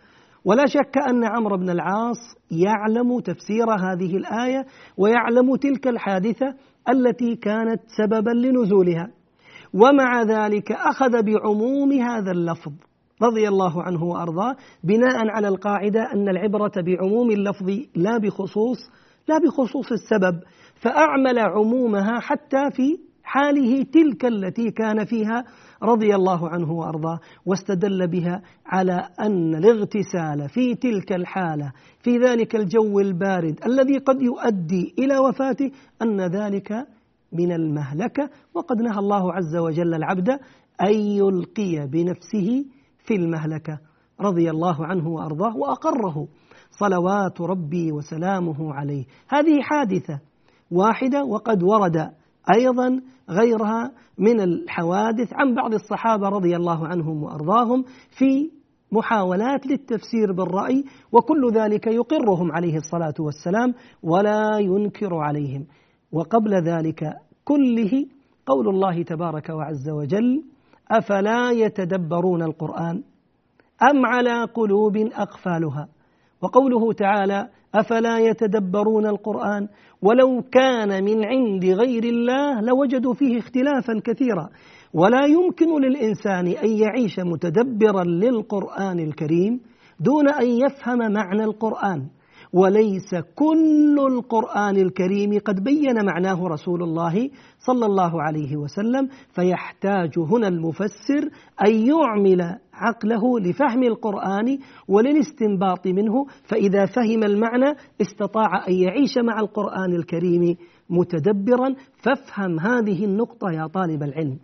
ولا 0.45 0.67
شك 0.67 0.99
أن 0.99 1.25
عمرو 1.25 1.57
بن 1.57 1.71
العاص 1.71 2.17
يعلم 2.51 3.21
تفسير 3.21 3.71
هذه 3.71 4.17
الآية 4.17 4.67
ويعلم 4.97 5.57
تلك 5.57 5.89
الحادثة 5.89 6.55
التي 6.89 7.37
كانت 7.37 7.81
سببا 7.99 8.31
لنزولها. 8.31 9.11
ومع 9.75 10.23
ذلك 10.23 10.73
أخذ 10.73 11.23
بعموم 11.23 11.93
هذا 11.93 12.31
اللفظ 12.31 12.73
رضي 13.23 13.49
الله 13.49 13.83
عنه 13.83 14.05
وأرضاه 14.05 14.57
بناء 14.85 15.29
على 15.29 15.49
القاعدة 15.49 16.13
أن 16.15 16.29
العبرة 16.29 16.73
بعموم 16.77 17.31
اللفظ 17.31 17.71
لا 17.97 18.19
بخصوص 18.19 18.79
لا 19.29 19.39
بخصوص 19.39 19.93
السبب 19.93 20.41
فأعمل 20.83 21.39
عمومها 21.39 22.21
حتى 22.21 22.71
في 22.73 22.99
حاله 23.25 23.83
تلك 23.83 24.25
التي 24.25 24.71
كان 24.71 25.05
فيها 25.05 25.45
رضي 25.83 26.14
الله 26.14 26.49
عنه 26.49 26.73
وأرضاه 26.73 27.19
واستدل 27.47 28.07
بها 28.07 28.43
على 28.66 29.09
أن 29.21 29.54
الاغتسال 29.54 30.49
في 30.49 30.75
تلك 30.75 31.12
الحالة 31.12 31.73
في 32.00 32.19
ذلك 32.19 32.57
الجو 32.57 33.00
البارد 33.00 33.61
الذي 33.66 33.99
قد 33.99 34.23
يؤدي 34.23 34.95
إلى 34.99 35.19
وفاته 35.19 35.71
أن 36.02 36.21
ذلك 36.21 36.87
من 37.33 37.52
المهلكة. 37.52 38.31
وقد 38.54 38.76
نهى 38.76 38.99
الله 38.99 39.33
عز 39.33 39.57
وجل 39.57 39.95
العبد 39.95 40.28
أن 40.83 40.95
يلقي 40.95 41.87
بنفسه 41.87 42.64
في 43.04 43.14
المهلكة 43.14 43.78
رضي 44.21 44.50
الله 44.50 44.87
عنه 44.87 45.09
وأرضاه 45.09 45.57
وأقره 45.57 46.28
صلوات 46.71 47.40
ربي 47.40 47.93
وسلامه 47.93 48.75
عليه. 48.75 49.04
هذه 49.28 49.61
حادثة 49.62 50.21
واحدة 50.71 51.25
وقد 51.25 51.62
ورد 51.62 52.11
أيضا 52.51 53.01
غيرها 53.31 53.93
من 54.19 54.41
الحوادث 54.41 55.33
عن 55.33 55.55
بعض 55.55 55.75
الصحابة 55.75 56.29
رضي 56.29 56.57
الله 56.57 56.87
عنهم 56.87 57.23
وأرضاهم 57.23 57.85
في 58.19 58.51
محاولات 58.93 59.67
للتفسير 59.67 60.33
بالرأي 60.33 60.85
وكل 61.13 61.53
ذلك 61.53 61.87
يقرهم 61.87 62.53
عليه 62.53 62.77
الصلاة 62.77 63.15
والسلام 63.19 63.75
ولا 64.03 64.59
ينكر 64.59 65.15
عليهم. 65.15 65.67
وقبل 66.13 66.55
ذلك 66.55 67.13
كله 67.45 68.07
قول 68.47 68.69
الله 68.69 69.03
تبارك 69.03 69.49
وعز 69.49 69.89
وجل 69.89 70.45
أفلا 70.91 71.51
يتدبرون 71.51 72.43
القرآن 72.43 73.03
أم 73.83 74.07
على 74.07 74.45
قلوب 74.45 74.97
أقفالها؟ 74.97 75.89
وقوله 76.43 76.93
تعالى 76.93 77.49
أفلا 77.75 78.19
يتدبرون 78.19 79.07
القرآن؟ 79.07 79.69
ولو 80.02 80.43
كان 80.52 81.04
من 81.04 81.25
عند 81.25 81.64
غير 81.64 82.04
الله 82.04 82.61
لوجدوا 82.61 83.14
فيه 83.14 83.38
اختلافا 83.38 84.00
كثيرا. 84.04 84.49
ولا 84.95 85.26
يمكن 85.26 85.81
للإنسان 85.83 86.47
أن 86.47 86.71
يعيش 86.71 87.21
متدبرا 87.21 88.04
للقرآن 88.04 89.00
الكريم 89.00 89.61
دون 90.00 90.28
أن 90.28 90.47
يفهم 90.47 90.99
معنى 91.12 91.45
القرآن. 91.45 92.09
وليس 92.54 93.14
كل 93.34 93.99
القرآن 94.11 94.76
الكريم 94.76 95.38
قد 95.44 95.64
بين 95.64 96.04
معناه 96.06 96.49
رسول 96.49 96.82
الله 96.82 97.30
صلى 97.58 97.87
الله 97.87 98.23
عليه 98.23 98.56
وسلم 98.56 99.08
فيحتاج 99.34 100.18
هنا 100.18 100.49
المفسر 100.49 101.23
أن 101.66 101.75
يعمل 101.75 102.58
عقله 102.75 103.40
لفهم 103.40 103.82
القرآن 103.82 104.58
وللاستنباط 104.88 105.87
منه 105.87 106.26
فإذا 106.44 106.87
فهم 106.87 107.25
المعنى 107.25 107.75
استطاع 108.00 108.68
أن 108.68 108.75
يعيش 108.75 109.18
مع 109.18 109.40
القرآن 109.40 109.92
الكريم 109.92 110.56
متدبرا 110.90 111.75
فافهم 112.02 112.61
هذه 112.61 113.04
النقطة 113.04 113.50
يا 113.50 113.66
طالب 113.66 114.02
العلم 114.02 114.38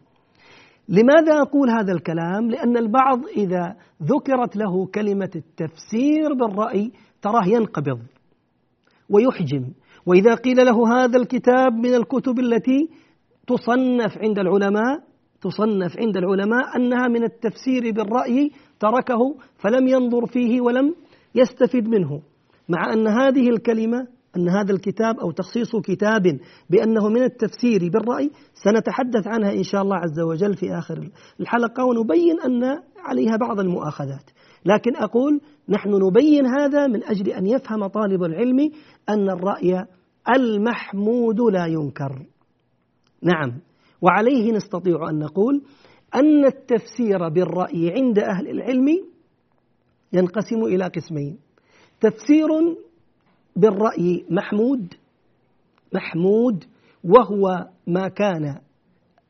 لماذا 0.89 1.43
أقول 1.43 1.71
هذا 1.71 1.93
الكلام؟ 1.93 2.51
لأن 2.51 2.77
البعض 2.77 3.19
إذا 3.37 3.77
ذكرت 4.03 4.57
له 4.57 4.87
كلمة 4.87 5.31
التفسير 5.37 6.35
بالرأي 6.41 6.93
تراه 7.23 7.47
ينقبض 7.47 8.01
ويحجم. 9.11 9.65
وإذا 10.07 10.35
قيل 10.35 10.57
له 10.67 11.05
هذا 11.05 11.19
الكتاب 11.19 11.73
من 11.73 11.95
الكتب 11.95 12.39
التي 12.39 12.89
تصنف 13.47 14.19
عند 14.19 14.39
العلماء 14.39 15.11
تصنف 15.41 15.99
عند 15.99 16.17
العلماء 16.17 16.77
أنها 16.77 17.09
من 17.09 17.25
التفسير 17.25 17.93
بالرأي 17.93 18.51
تركه 18.81 19.35
فلم 19.59 19.89
ينظر 19.89 20.27
فيه 20.27 20.61
ولم 20.61 20.95
يستفد 21.35 21.89
منه 21.89 22.23
مع 22.69 22.93
أن 22.93 23.07
هذه 23.07 23.51
الكلمة 23.51 24.07
أن 24.37 24.49
هذا 24.49 24.73
الكتاب 24.73 25.21
أو 25.21 25.31
تخصيص 25.31 25.77
كتاب 25.77 26.23
بأنه 26.71 27.09
من 27.09 27.23
التفسير 27.23 27.91
بالرأي 27.93 28.31
سنتحدث 28.55 29.27
عنها 29.27 29.53
إن 29.53 29.63
شاء 29.63 29.83
الله 29.83 29.97
عز 29.97 30.21
وجل 30.21 30.57
في 30.57 30.79
آخر 30.79 31.11
الحلقة 31.41 31.85
ونبين 31.85 32.41
أن 32.41 32.63
عليها 33.05 33.37
بعض 33.37 33.61
المؤاخذات. 33.61 34.31
لكن 34.65 34.97
أقول 34.97 35.41
نحن 35.71 35.91
نبين 35.91 36.47
هذا 36.47 36.87
من 36.87 37.05
أجل 37.05 37.29
أن 37.33 37.47
يفهم 37.47 37.87
طالب 37.87 38.23
العلم 38.23 38.71
أن 39.09 39.31
الرأي 39.31 39.87
المحمود 40.37 41.41
لا 41.41 41.67
ينكر. 41.67 42.27
نعم. 43.23 43.61
وعليه 44.03 44.53
نستطيع 44.53 45.11
أن 45.11 45.19
نقول 45.19 45.63
أن 46.15 46.45
التفسير 46.45 47.29
بالرأي 47.29 47.91
عند 47.91 48.19
أهل 48.19 48.49
العلم 48.49 48.87
ينقسم 50.13 50.65
إلى 50.65 50.85
قسمين. 50.85 51.39
تفسير 52.01 52.49
بالرأي 53.57 54.25
محمود 54.31 54.95
محمود 55.95 56.65
وهو 57.05 57.69
ما 57.87 58.09
كان 58.09 58.61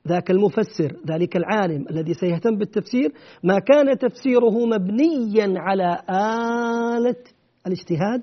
ذاك 0.08 0.30
المفسر 0.30 0.96
ذلك 1.06 1.36
العالم 1.36 1.84
الذي 1.90 2.14
سيهتم 2.14 2.56
بالتفسير 2.56 3.12
ما 3.44 3.58
كان 3.58 3.98
تفسيره 3.98 4.66
مبنيا 4.66 5.54
على 5.56 5.98
آلة 6.10 7.16
الاجتهاد 7.66 8.22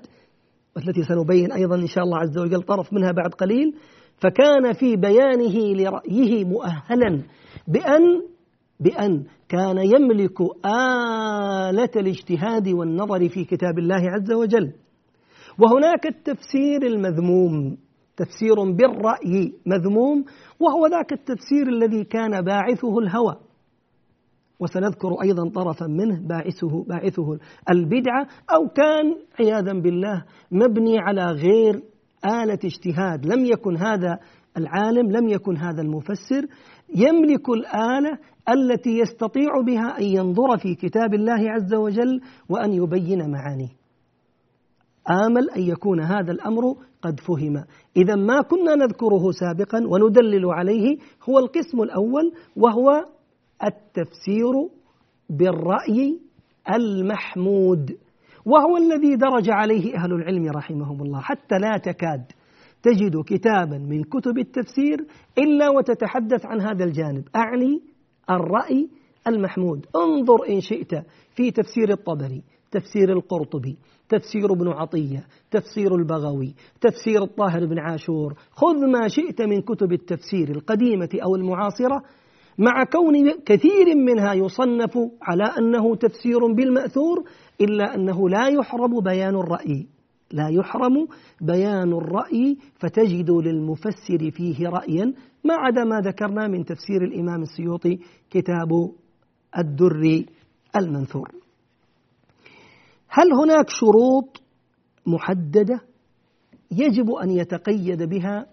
والتي 0.76 1.02
سنبين 1.02 1.52
أيضا 1.52 1.76
إن 1.76 1.86
شاء 1.86 2.04
الله 2.04 2.18
عز 2.18 2.38
وجل 2.38 2.62
طرف 2.62 2.92
منها 2.92 3.12
بعد 3.12 3.30
قليل 3.30 3.74
فكان 4.18 4.72
في 4.72 4.96
بيانه 4.96 5.74
لرأيه 5.74 6.44
مؤهلا 6.44 7.22
بأن 7.68 8.22
بأن 8.80 9.24
كان 9.48 9.78
يملك 9.78 10.40
آلة 10.66 11.90
الاجتهاد 11.96 12.68
والنظر 12.68 13.28
في 13.28 13.44
كتاب 13.44 13.78
الله 13.78 14.02
عز 14.10 14.32
وجل. 14.32 14.72
وهناك 15.58 16.06
التفسير 16.06 16.82
المذموم. 16.82 17.76
تفسير 18.18 18.54
بالرأي 18.72 19.52
مذموم 19.66 20.24
وهو 20.60 20.86
ذاك 20.86 21.12
التفسير 21.12 21.68
الذي 21.68 22.04
كان 22.04 22.44
باعثه 22.44 22.98
الهوى. 22.98 23.36
وسنذكر 24.60 25.22
أيضا 25.22 25.48
طرفا 25.48 25.86
منه 25.86 26.28
باعثه 26.28 26.84
باعثه 26.88 27.38
البدعة 27.70 28.26
أو 28.54 28.68
كان 28.68 29.16
عياذا 29.40 29.72
بالله 29.72 30.24
مبني 30.50 30.98
على 30.98 31.24
غير 31.24 31.74
آلة 32.42 32.58
اجتهاد. 32.64 33.26
لم 33.26 33.44
يكن 33.44 33.76
هذا 33.76 34.18
العالم 34.56 35.10
لم 35.10 35.28
يكن 35.28 35.56
هذا 35.56 35.82
المفسر. 35.82 36.46
يملك 36.94 37.48
الآلة 37.48 38.18
التي 38.48 38.98
يستطيع 38.98 39.60
بها 39.66 39.98
أن 39.98 40.04
ينظر 40.04 40.58
في 40.58 40.74
كتاب 40.74 41.14
الله 41.14 41.50
عز 41.50 41.74
وجل 41.74 42.20
وأن 42.48 42.72
يبين 42.72 43.30
معانيه. 43.30 43.77
آمل 45.10 45.50
أن 45.50 45.62
يكون 45.62 46.00
هذا 46.00 46.32
الأمر 46.32 46.76
قد 47.02 47.20
فهم. 47.20 47.64
إذا 47.96 48.14
ما 48.14 48.42
كنا 48.42 48.74
نذكره 48.74 49.30
سابقا 49.30 49.86
وندلل 49.86 50.46
عليه 50.46 50.98
هو 51.28 51.38
القسم 51.38 51.82
الأول 51.82 52.32
وهو 52.56 53.04
التفسير 53.64 54.52
بالرأي 55.30 56.20
المحمود 56.74 57.96
وهو 58.46 58.76
الذي 58.76 59.16
درج 59.16 59.50
عليه 59.50 59.94
أهل 59.94 60.12
العلم 60.12 60.50
رحمهم 60.50 61.02
الله. 61.02 61.20
حتى 61.20 61.58
لا 61.58 61.78
تكاد 61.78 62.24
تجد 62.82 63.22
كتابا 63.26 63.78
من 63.78 64.04
كتب 64.04 64.38
التفسير 64.38 65.06
إلا 65.38 65.68
وتتحدث 65.68 66.46
عن 66.46 66.60
هذا 66.60 66.84
الجانب. 66.84 67.24
أعني 67.36 67.80
الرأي 68.30 68.88
المحمود. 69.26 69.86
انظر 69.96 70.48
إن 70.48 70.60
شئت 70.60 70.94
في 71.34 71.50
تفسير 71.50 71.90
الطبري. 71.90 72.42
تفسير 72.70 73.12
القرطبي 73.12 73.76
تفسير 74.08 74.52
ابن 74.52 74.68
عطية 74.68 75.26
تفسير 75.50 75.94
البغوي 75.94 76.54
تفسير 76.80 77.22
الطاهر 77.22 77.66
بن 77.66 77.78
عاشور. 77.78 78.34
خذ 78.50 78.86
ما 78.86 79.08
شئت 79.08 79.42
من 79.42 79.60
كتب 79.62 79.92
التفسير 79.92 80.50
القديمة 80.50 81.08
أو 81.24 81.36
المعاصرة. 81.36 82.02
مع 82.58 82.84
كون 82.84 83.30
كثير 83.46 83.96
منها 83.96 84.34
يصنف 84.34 84.98
على 85.22 85.44
أنه 85.58 85.96
تفسير 85.96 86.52
بالمأثور 86.52 87.24
إلا 87.60 87.94
أنه 87.94 88.28
لا 88.28 88.48
يحرم 88.48 89.00
بيان 89.00 89.34
الرأي. 89.34 89.86
لا 90.32 90.48
يحرم 90.48 91.06
بيان 91.40 91.92
الرأي 91.92 92.56
فتجد 92.78 93.30
للمفسر 93.30 94.30
فيه 94.30 94.68
رأيا 94.68 95.14
ما 95.44 95.54
عدا 95.54 95.84
ما 95.84 96.00
ذكرنا 96.00 96.48
من 96.48 96.64
تفسير 96.64 97.04
الإمام 97.04 97.42
السيوطي 97.42 97.98
كتاب 98.30 98.92
الدر 99.58 100.24
المنثور. 100.76 101.47
هل 103.08 103.32
هناك 103.32 103.68
شروط 103.68 104.42
محددة 105.06 105.80
يجب 106.70 107.10
أن 107.10 107.30
يتقيد 107.30 108.02
بها 108.02 108.46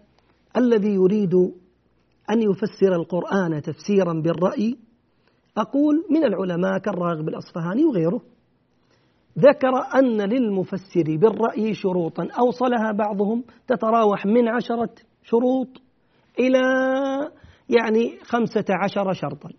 الذي 0.57 0.93
يريد 0.93 1.33
أن 2.29 2.41
يفسر 2.41 2.95
القرآن 2.95 3.61
تفسيرا 3.61 4.13
بالرأي؟ 4.13 4.77
أقول 5.57 6.05
من 6.09 6.23
العلماء 6.23 6.77
كالراغب 6.77 7.29
الأصفهاني 7.29 7.85
وغيره 7.85 8.21
ذكر 9.39 9.99
أن 9.99 10.21
للمفسر 10.21 11.17
بالرأي 11.17 11.73
شروطا 11.73 12.27
أوصلها 12.39 12.91
بعضهم 12.91 13.43
تتراوح 13.67 14.25
من 14.25 14.47
عشرة 14.47 14.89
شروط 15.23 15.67
إلى 16.39 16.59
يعني 17.69 18.17
خمسة 18.23 18.65
عشر 18.69 19.13
شرطا. 19.13 19.49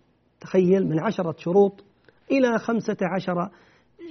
تخيل 0.41 0.87
من 0.87 0.99
عشرة 0.99 1.35
شروط 1.37 1.83
إلى 2.31 2.57
خمسة 2.57 2.97
عشر 3.15 3.49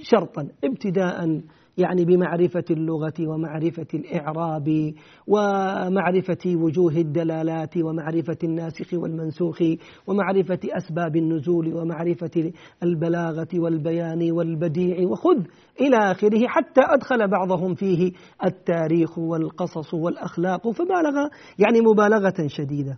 شرطا 0.01 0.47
ابتداء 0.63 1.41
يعني 1.77 2.05
بمعرفة 2.05 2.63
اللغة 2.71 3.13
ومعرفة 3.19 3.87
الإعراب 3.93 4.93
ومعرفة 5.27 6.55
وجوه 6.55 6.91
الدلالات 6.91 7.77
ومعرفة 7.77 8.37
الناسخ 8.43 8.93
والمنسوخ 8.93 9.63
ومعرفة 10.07 10.59
أسباب 10.65 11.15
النزول 11.15 11.73
ومعرفة 11.73 12.51
البلاغة 12.83 13.47
والبيان 13.53 14.31
والبديع 14.31 15.07
وخذ 15.07 15.37
إلى 15.81 15.97
آخره 16.11 16.47
حتى 16.47 16.81
أدخل 16.81 17.27
بعضهم 17.27 17.75
فيه 17.75 18.11
التاريخ 18.45 19.17
والقصص 19.17 19.93
والأخلاق 19.93 20.71
فبالغ 20.71 21.27
يعني 21.59 21.81
مبالغة 21.81 22.47
شديدة. 22.47 22.97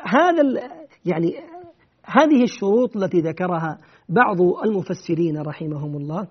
هذا 0.00 0.42
يعني 1.04 1.34
هذه 2.04 2.42
الشروط 2.42 2.96
التي 2.96 3.20
ذكرها 3.20 3.78
بعض 4.08 4.40
المفسرين 4.64 5.38
رحمهم 5.38 5.96
الله. 5.96 6.28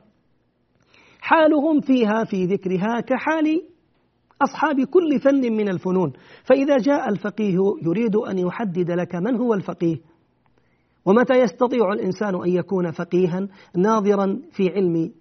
حالهم 1.21 1.81
فيها 1.81 2.23
في 2.23 2.45
ذكرها 2.45 2.99
كحال 2.99 3.61
أصحاب 4.41 4.81
كل 4.81 5.19
فن 5.19 5.53
من 5.53 5.69
الفنون. 5.69 6.13
فإذا 6.43 6.77
جاء 6.77 7.09
الفقيه 7.09 7.57
يريد 7.81 8.15
أن 8.15 8.39
يحدد 8.39 8.91
لك 8.91 9.15
من 9.15 9.35
هو 9.35 9.53
الفقيه. 9.53 9.97
ومتى 11.05 11.33
يستطيع 11.33 11.93
الإنسان 11.93 12.35
أن 12.35 12.49
يكون 12.49 12.91
فقيها 12.91 13.47
ناظرا 13.75 14.41
في 14.51 14.69
علم 14.69 15.11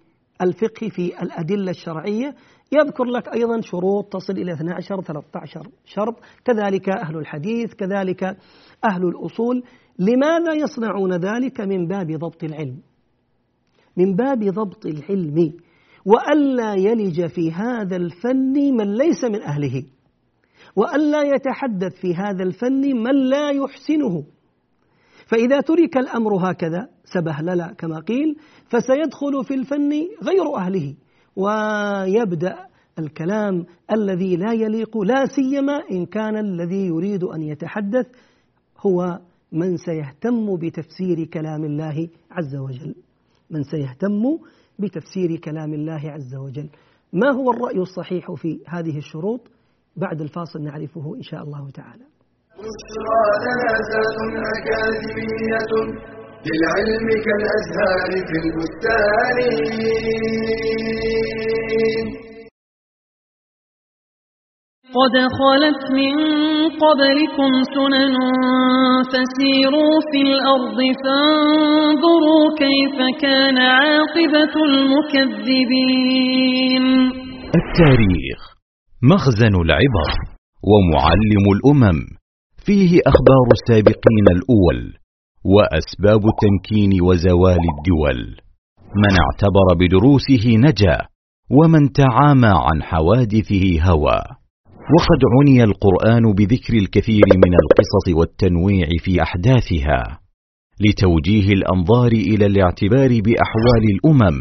الفقه 0.41 0.89
في 0.89 1.21
الأدلة 1.21 1.71
الشرعية. 1.71 2.35
يذكر 2.71 3.03
لك 3.03 3.27
أيضا 3.27 3.61
شروط 3.61 4.13
تصل 4.13 4.33
إلى 4.33 4.53
12 4.53 5.01
13 5.01 5.67
شرط. 5.85 6.15
كذلك 6.45 6.89
أهل 6.89 7.17
الحديث 7.17 7.73
كذلك 7.73 8.23
أهل 8.85 9.03
الأصول. 9.03 9.63
لماذا 9.99 10.53
يصنعون 10.53 11.13
ذلك 11.13 11.61
من 11.61 11.87
باب 11.87 12.11
ضبط 12.11 12.43
العلم؟ 12.43 12.77
من 13.97 14.15
باب 14.15 14.43
ضبط 14.43 14.85
العلم 14.85 15.53
وألا 16.05 16.73
يلج 16.73 17.27
في 17.27 17.51
هذا 17.51 17.95
الفن 17.95 18.53
من 18.53 18.93
ليس 18.95 19.23
من 19.23 19.41
أهله 19.41 19.83
وألا 20.75 21.21
يتحدث 21.21 21.95
في 22.01 22.15
هذا 22.15 22.43
الفن 22.43 22.81
من 22.81 23.29
لا 23.29 23.49
يحسنه. 23.49 24.23
فإذا 25.27 25.61
ترك 25.61 25.97
الأمر 25.97 26.51
هكذا 26.51 26.89
سبهلل 27.03 27.73
كما 27.77 27.99
قيل 27.99 28.35
فسيدخل 28.69 29.43
في 29.43 29.53
الفن 29.53 29.91
غير 30.23 30.55
أهله 30.55 30.95
ويبدأ 31.35 32.55
الكلام 32.99 33.65
الذي 33.91 34.35
لا 34.35 34.53
يليق 34.53 34.97
لا 34.97 35.25
سيما 35.25 35.81
إن 35.91 36.05
كان 36.05 36.37
الذي 36.37 36.85
يريد 36.85 37.23
أن 37.23 37.41
يتحدث 37.41 38.07
هو 38.79 39.19
من 39.53 39.77
سيهتم 39.77 40.57
بتفسير 40.57 41.25
كلام 41.33 41.63
الله 41.63 42.09
عز 42.31 42.55
وجل. 42.55 42.95
من 43.49 43.63
سيهتم 43.63 44.37
بتفسير 44.79 45.35
كلام 45.43 45.73
الله 45.73 46.11
عز 46.11 46.35
وجل. 46.35 46.69
ما 47.13 47.29
هو 47.31 47.51
الرأي 47.51 47.79
الصحيح 47.79 48.31
في 48.31 48.59
هذه 48.67 48.97
الشروط؟ 48.97 49.41
بعد 49.97 50.21
الفاصل 50.21 50.61
نعرفه 50.61 51.15
إن 51.15 51.21
شاء 51.21 51.43
الله 51.43 51.71
تعالى. 51.71 52.05
بشرى 52.63 53.23
أكاديمية 54.55 55.73
للعلم 56.47 57.07
كالأزهار 57.25 58.11
في 58.27 58.35
البستان. 58.43 59.37
قد 64.97 65.15
خلت 65.39 65.81
من 65.91 66.13
قبلكم 66.83 67.51
سنن 67.75 68.15
فسيروا 69.11 69.95
في 70.09 70.19
الأرض 70.29 70.79
فانظروا 71.03 72.45
كيف 72.63 72.97
كان 73.21 73.57
عاقبة 73.57 74.55
المكذبين. 74.69 76.05
التاريخ 77.59 78.39
مخزن 79.11 79.55
العبر 79.65 80.09
ومعلم 80.71 81.45
الأمم. 81.55 81.99
فيه 82.65 82.91
أخبار 83.07 83.47
السابقين 83.57 84.27
الأول 84.35 84.79
وأسباب 85.53 86.21
التمكين 86.33 86.91
وزوال 87.01 87.63
الدول. 87.73 88.19
من 89.03 89.13
اعتبر 89.23 89.67
بدروسه 89.79 90.45
نجا 90.67 90.97
ومن 91.57 91.83
تعامى 91.91 92.53
عن 92.67 92.83
حوادثه 92.83 93.65
هوى. 93.89 94.21
وقد 94.91 95.21
عني 95.35 95.63
القرآن 95.63 96.33
بذكر 96.33 96.73
الكثير 96.73 97.23
من 97.35 97.53
القصص 97.63 98.05
والتنويع 98.19 98.87
في 99.03 99.21
أحداثها 99.21 100.19
لتوجيه 100.81 101.53
الأنظار 101.53 102.11
إلى 102.11 102.45
الاعتبار 102.45 103.09
بأحوال 103.09 103.83
الأمم 103.95 104.37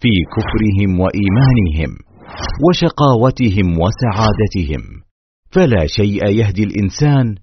في 0.00 0.12
كفرهم 0.36 1.00
وإيمانهم 1.00 1.90
وشقاوتهم 2.64 3.66
وسعادتهم. 3.82 4.82
فلا 5.54 5.86
شيء 5.86 6.26
يهدي 6.26 6.64
الإنسان 6.64 7.34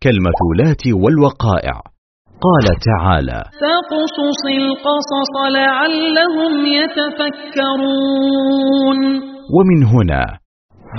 كالمثولات 0.00 0.86
والوقائع. 1.02 1.80
قال 2.46 2.66
تعالى 2.90 3.40
فاقصص 3.60 4.42
القصص 4.62 5.34
لعلهم 5.54 6.52
يتفكرون. 6.78 8.18
ومن 9.56 9.80
هنا 9.84 10.41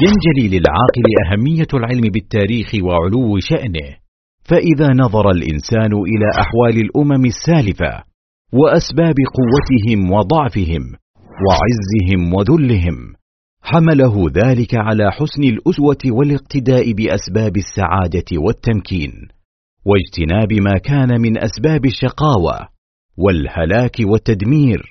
ينجلي 0.02 0.58
للعاقل 0.58 1.06
أهمية 1.26 1.68
العلم 1.74 2.02
بالتاريخ 2.14 2.72
وعلو 2.84 3.40
شأنه. 3.40 4.04
فإذا 4.44 4.90
نظر 4.94 5.30
الإنسان 5.32 5.94
إلى 5.94 6.28
أحوال 6.40 6.86
الأمم 6.86 7.26
السالفة 7.26 8.04
وأسباب 8.54 9.16
قوتهم 9.38 10.12
وضعفهم 10.12 10.84
وعزهم 11.46 12.34
وذلهم 12.34 13.14
حمله 13.62 14.30
ذلك 14.30 14.76
على 14.76 15.12
حسن 15.12 15.44
الأسوة 15.44 16.18
والاقتداء 16.18 16.92
بأسباب 16.94 17.58
السعادة 17.58 18.30
والتمكين 18.38 19.12
واجتناب 19.86 20.54
ما 20.54 20.78
كان 20.78 21.22
من 21.22 21.38
أسباب 21.38 21.86
الشقاوة 21.86 22.68
والهلاك 23.18 23.96
والتدمير 24.00 24.82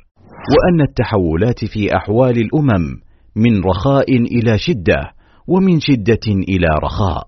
وأن 0.52 0.80
التحولات 0.88 1.64
في 1.64 1.96
أحوال 1.96 2.36
الأمم 2.38 3.00
من 3.36 3.64
رخاء 3.64 4.10
إلى 4.10 4.58
شدة 4.58 5.10
ومن 5.48 5.80
شدة 5.80 6.26
إلى 6.48 6.68
رخاء. 6.84 7.24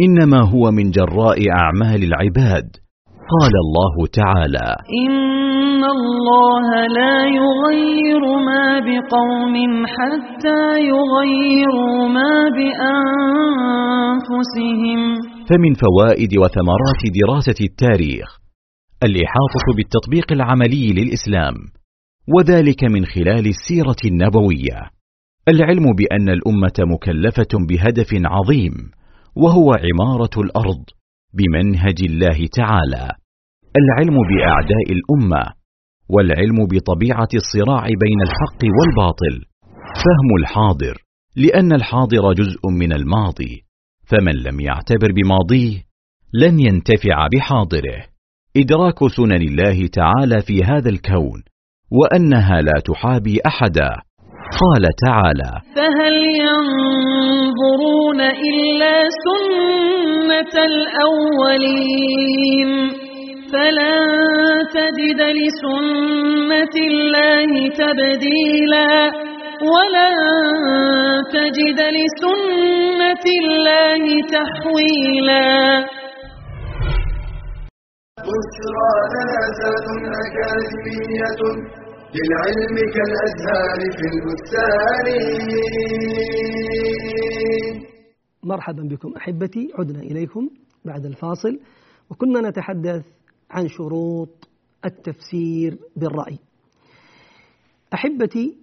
إنما 0.00 0.40
هو 0.50 0.70
من 0.70 0.90
جراء 0.90 1.38
أعمال 1.50 2.02
العباد. 2.02 2.68
قال 3.34 3.54
الله 3.64 4.06
تعالى 4.12 4.68
إن 5.06 5.84
الله 5.84 6.86
لا 6.86 7.16
يغير 7.26 8.22
ما 8.50 8.66
بقوم 8.78 9.54
حتى 9.86 10.64
يغيروا 10.92 12.08
ما 12.08 12.48
بأنفسهم. 12.56 13.66
فمن 15.48 15.72
فوائد 15.74 16.32
وثمرات 16.38 17.02
دراسة 17.22 17.60
التاريخ 17.64 18.28
الإحاطة 19.04 19.66
بالتطبيق 19.76 20.32
العملي 20.32 20.92
للإسلام 20.92 21.54
وذلك 22.36 22.84
من 22.84 23.04
خلال 23.04 23.46
السيرة 23.46 23.96
النبوية. 24.04 24.95
العلم 25.48 25.92
بأن 25.92 26.28
الأمة 26.28 26.94
مكلفة 26.94 27.66
بهدف 27.68 28.08
عظيم 28.14 28.72
وهو 29.36 29.72
عمارة 29.72 30.40
الأرض 30.40 30.84
بمنهج 31.34 32.02
الله 32.10 32.46
تعالى. 32.52 33.10
العلم 33.76 34.16
بأعداء 34.30 34.86
الأمة 34.90 35.52
والعلم 36.08 36.66
بطبيعة 36.66 37.28
الصراع 37.34 37.82
بين 37.82 38.20
الحق 38.22 38.62
والباطل. 38.78 39.44
فهم 39.82 40.36
الحاضر 40.40 40.94
لأن 41.36 41.72
الحاضر 41.72 42.32
جزء 42.32 42.60
من 42.80 42.92
الماضي 42.92 43.64
فمن 44.04 44.32
لم 44.32 44.60
يعتبر 44.60 45.12
بماضيه 45.12 45.82
لن 46.34 46.60
ينتفع 46.60 47.28
بحاضره. 47.34 48.04
إدراك 48.56 49.06
سنن 49.16 49.42
الله 49.42 49.86
تعالى 49.86 50.42
في 50.42 50.64
هذا 50.64 50.88
الكون 50.88 51.42
وأنها 51.90 52.60
لا 52.60 52.80
تحابي 52.84 53.38
أحدا. 53.46 54.05
قال 54.60 54.84
تعالى 55.06 55.52
فهل 55.76 56.14
ينظرون 56.48 58.20
إلا 58.20 58.96
سنة 59.26 60.54
الأولين؟ 60.64 62.70
فلن 63.52 63.98
تجد 64.74 65.20
لسنة 65.20 66.74
الله 66.90 67.50
تبديلا. 67.68 68.92
ولن 69.72 70.16
تجد 71.32 71.80
لسنة 71.98 73.24
الله 73.42 74.04
تحويلا. 74.36 75.50
بشرى 78.26 78.90
جنازة 79.14 79.86
أكاديمية 80.22 81.40
للعلم 82.14 82.76
كالأزهار 82.94 83.78
في 83.96 84.04
البستان. 84.14 85.06
مرحبا 88.42 88.82
بكم 88.82 89.12
أحبتي 89.16 89.68
عدنا 89.78 90.00
إليكم 90.00 90.50
بعد 90.84 91.04
الفاصل 91.06 91.60
وكنا 92.10 92.48
نتحدث 92.48 93.04
عن 93.50 93.68
شروط 93.68 94.48
التفسير 94.84 95.78
بالرأي. 95.96 96.38
أحبتي 97.94 98.56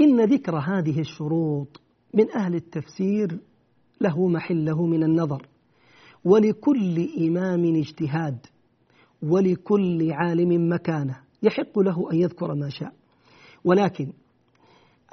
إن 0.00 0.24
ذكر 0.24 0.56
هذه 0.56 1.00
الشروط 1.00 1.80
من 2.14 2.30
أهل 2.30 2.54
التفسير 2.54 3.38
له 4.00 4.28
محله 4.28 4.86
من 4.86 5.02
النظر. 5.02 5.46
ولكل 6.24 7.08
إمام 7.18 7.76
اجتهاد 7.76 8.46
ولكل 9.22 10.12
عالم 10.12 10.72
مكانة. 10.72 11.23
يحق 11.44 11.78
له 11.78 12.12
أن 12.12 12.16
يذكر 12.16 12.54
ما 12.54 12.68
شاء. 12.68 12.92
ولكن 13.64 14.12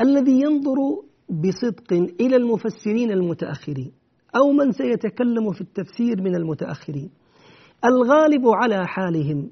الذي 0.02 0.41
ينظر 0.41 0.78
بصدق 1.30 1.94
إلى 2.22 2.36
المفسرين 2.36 3.12
المتأخرين 3.12 3.91
أو 4.36 4.52
من 4.52 4.72
سيتكلم 4.72 5.52
في 5.52 5.62
التفسير 5.62 6.22
من 6.22 6.36
المتأخرين 6.36 7.10
الغالب 7.86 8.48
على 8.48 8.88
حالهم 8.88 9.52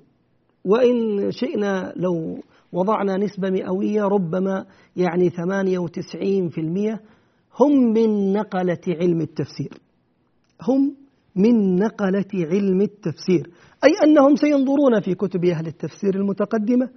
وإن 0.65 1.31
شئنا 1.31 1.93
لو 1.95 2.43
وضعنا 2.71 3.17
نسبة 3.17 3.49
مئوية 3.49 4.03
ربما 4.03 4.65
يعني 4.95 5.29
98% 5.29 6.99
هم 7.59 7.93
من 7.93 8.33
نقلة 8.33 8.81
علم 8.87 9.21
التفسير. 9.21 9.73
هم 10.67 10.95
من 11.35 11.75
نقلة 11.75 12.25
علم 12.33 12.81
التفسير. 12.81 13.49
أي 13.83 13.91
أنهم 14.03 14.35
سينظرون 14.35 14.99
في 15.01 15.15
كتب 15.15 15.45
أهل 15.45 15.67
التفسير 15.67 16.15
المتقدمة 16.15 16.89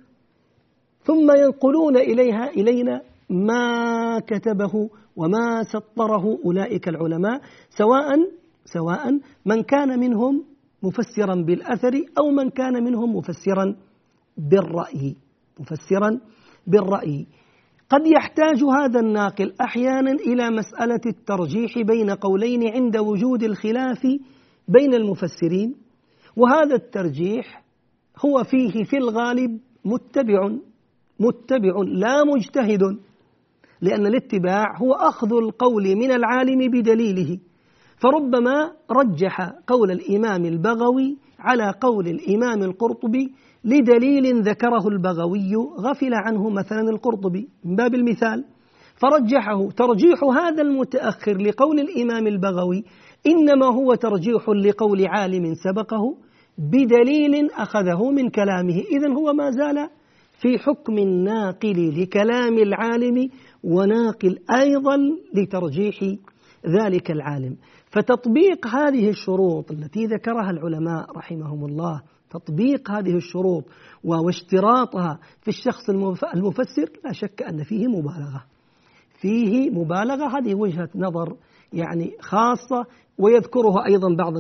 ثم 1.05 1.31
ينقلون 1.37 1.97
إليها 1.97 2.51
إلينا 2.51 3.01
ما 3.31 4.18
كتبه 4.18 4.90
وما 5.16 5.62
سطره 5.62 6.38
أولئك 6.45 6.88
العلماء 6.88 7.40
سواء 7.71 8.09
سواء 8.64 9.21
من 9.47 9.62
كان 9.62 10.01
منهم 10.01 10.45
مفسرا 10.83 11.35
بالأثر 11.35 12.05
أو 12.18 12.31
من 12.31 12.51
كان 12.51 12.85
منهم 12.85 13.16
مفسرا 13.16 13.77
بالرأي 14.37 15.16
مفسرا 15.61 16.21
بالرأي. 16.66 17.27
قد 17.90 18.07
يحتاج 18.07 18.64
هذا 18.64 19.01
الناقل 19.01 19.53
أحيانا 19.61 20.12
إلى 20.12 20.51
مسألة 20.51 21.01
الترجيح 21.07 21.79
بين 21.79 22.11
قولين 22.11 22.68
عند 22.75 22.97
وجود 22.97 23.42
الخلاف 23.42 24.03
بين 24.68 24.95
المفسرين. 24.95 25.75
وهذا 26.37 26.75
الترجيح 26.75 27.62
هو 28.25 28.45
فيه 28.45 28.85
في 28.85 28.97
الغالب 28.97 29.61
متبع 29.85 30.51
متبع 31.21 31.75
لا 31.87 32.25
مجتهد 32.25 32.99
لأن 33.81 34.07
الاتباع 34.07 34.77
هو 34.77 34.92
أخذ 34.92 35.33
القول 35.33 35.97
من 35.97 36.12
العالم 36.12 36.71
بدليله. 36.71 37.38
فربما 37.97 38.73
رجح 38.90 39.53
قول 39.66 39.90
الإمام 39.90 40.45
البغوي 40.45 41.18
على 41.38 41.75
قول 41.81 42.09
الإمام 42.09 42.62
القرطبي 42.62 43.33
لدليل 43.64 44.42
ذكره 44.42 44.88
البغوي 44.88 45.55
غفل 45.79 46.14
عنه 46.14 46.51
مثلا 46.51 46.81
القرطبي 46.90 47.49
من 47.64 47.77
باب 47.77 47.95
المثال. 47.95 48.45
فرجحه 48.97 49.71
ترجيح 49.71 50.25
هذا 50.25 50.62
المتأخر 50.62 51.37
لقول 51.37 51.81
الإمام 51.81 52.27
البغوي 52.27 52.85
إنما 53.26 53.66
هو 53.66 53.94
ترجيح 53.94 54.48
لقول 54.48 55.06
عالم 55.06 55.54
سبقه 55.54 56.16
بدليل 56.58 57.50
أخذه 57.50 58.11
من 58.11 58.30
كلامه. 58.30 58.82
إذا 58.92 59.08
هو 59.08 59.32
ما 59.32 59.50
زال 59.50 59.88
في 60.40 60.58
حكم 60.58 60.98
الناقل 60.98 62.02
لكلام 62.02 62.58
العالم 62.58 63.28
وناقل 63.64 64.38
أيضا 64.50 64.96
لترجيح 65.35 66.02
ذلك 66.66 67.11
العالم. 67.11 67.56
فتطبيق 67.90 68.66
هذه 68.66 69.08
الشروط 69.08 69.70
التي 69.70 70.06
ذكرها 70.06 70.50
العلماء 70.50 71.16
رحمهم 71.16 71.64
الله 71.64 72.02
تطبيق 72.30 72.90
هذه 72.90 73.16
الشروط 73.16 73.64
واشتراطها 74.04 75.18
في 75.40 75.48
الشخص 75.48 75.90
المفسر 76.35 76.90
لا 77.04 77.12
شك 77.12 77.42
أن 77.42 77.64
فيه 77.64 77.87
مبالغة. 77.87 78.52
فيه 79.22 79.70
مبالغة. 79.70 80.38
هذه 80.38 80.54
وجهة 80.54 80.88
نظر 80.94 81.37
يعني 81.72 82.11
خاصة 82.20 82.87
ويذكرها 83.18 83.87
أيضا 83.87 84.14
بعض 84.14 84.32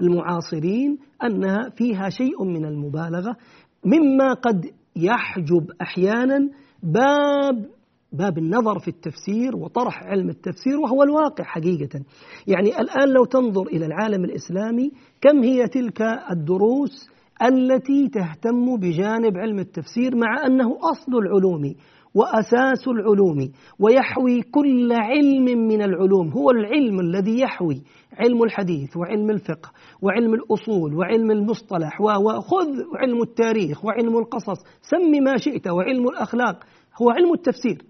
المعاصرين 0.00 0.98
أنها 1.24 1.68
فيها 1.68 2.08
شيء 2.08 2.44
من 2.44 2.64
المبالغة 2.64 3.36
مما 3.84 4.32
قد 4.32 4.66
يحجب 4.96 5.70
أحيانا 5.82 6.50
باب 6.82 7.66
باب 8.12 8.38
النظر 8.38 8.78
في 8.78 8.88
التفسير 8.88 9.56
وطرح 9.56 10.02
علم 10.02 10.28
التفسير 10.28 10.80
وهو 10.80 11.02
الواقع 11.02 11.44
حقيقة. 11.44 12.00
يعني 12.46 12.80
الآن 12.80 13.08
لو 13.08 13.24
تنظر 13.24 13.66
إلى 13.66 13.86
العالم 13.86 14.24
الإسلامي 14.24 14.90
كم 15.20 15.42
هي 15.42 15.68
تلك 15.68 16.02
الدروس 16.30 17.10
التي 17.42 18.08
تهتم 18.08 18.76
بجانب 18.76 19.36
علم 19.36 19.58
التفسير 19.58 20.16
مع 20.16 20.46
أنه 20.46 20.78
أصل 20.90 21.12
العلوم؟ 21.18 21.74
وأساس 22.14 22.88
العلوم 22.88 23.52
ويحوي 23.78 24.42
كل 24.42 24.92
علم 24.92 25.44
من 25.44 25.82
العلوم. 25.82 26.28
هو 26.28 26.50
العلم 26.50 27.00
الذي 27.00 27.40
يحوي 27.40 27.82
علم 28.18 28.42
الحديث 28.42 28.96
وعلم 28.96 29.30
الفقه 29.30 29.70
وعلم 30.02 30.34
الأصول 30.34 30.94
وعلم 30.94 31.30
المصطلح 31.30 32.00
وخذ 32.00 32.68
علم 32.96 33.22
التاريخ 33.22 33.84
وعلم 33.84 34.18
القصص. 34.18 34.64
سم 34.82 35.24
ما 35.24 35.36
شئت 35.36 35.68
وعلم 35.68 36.08
الأخلاق. 36.08 36.64
هو 37.02 37.10
علم 37.10 37.32
التفسير. 37.32 37.82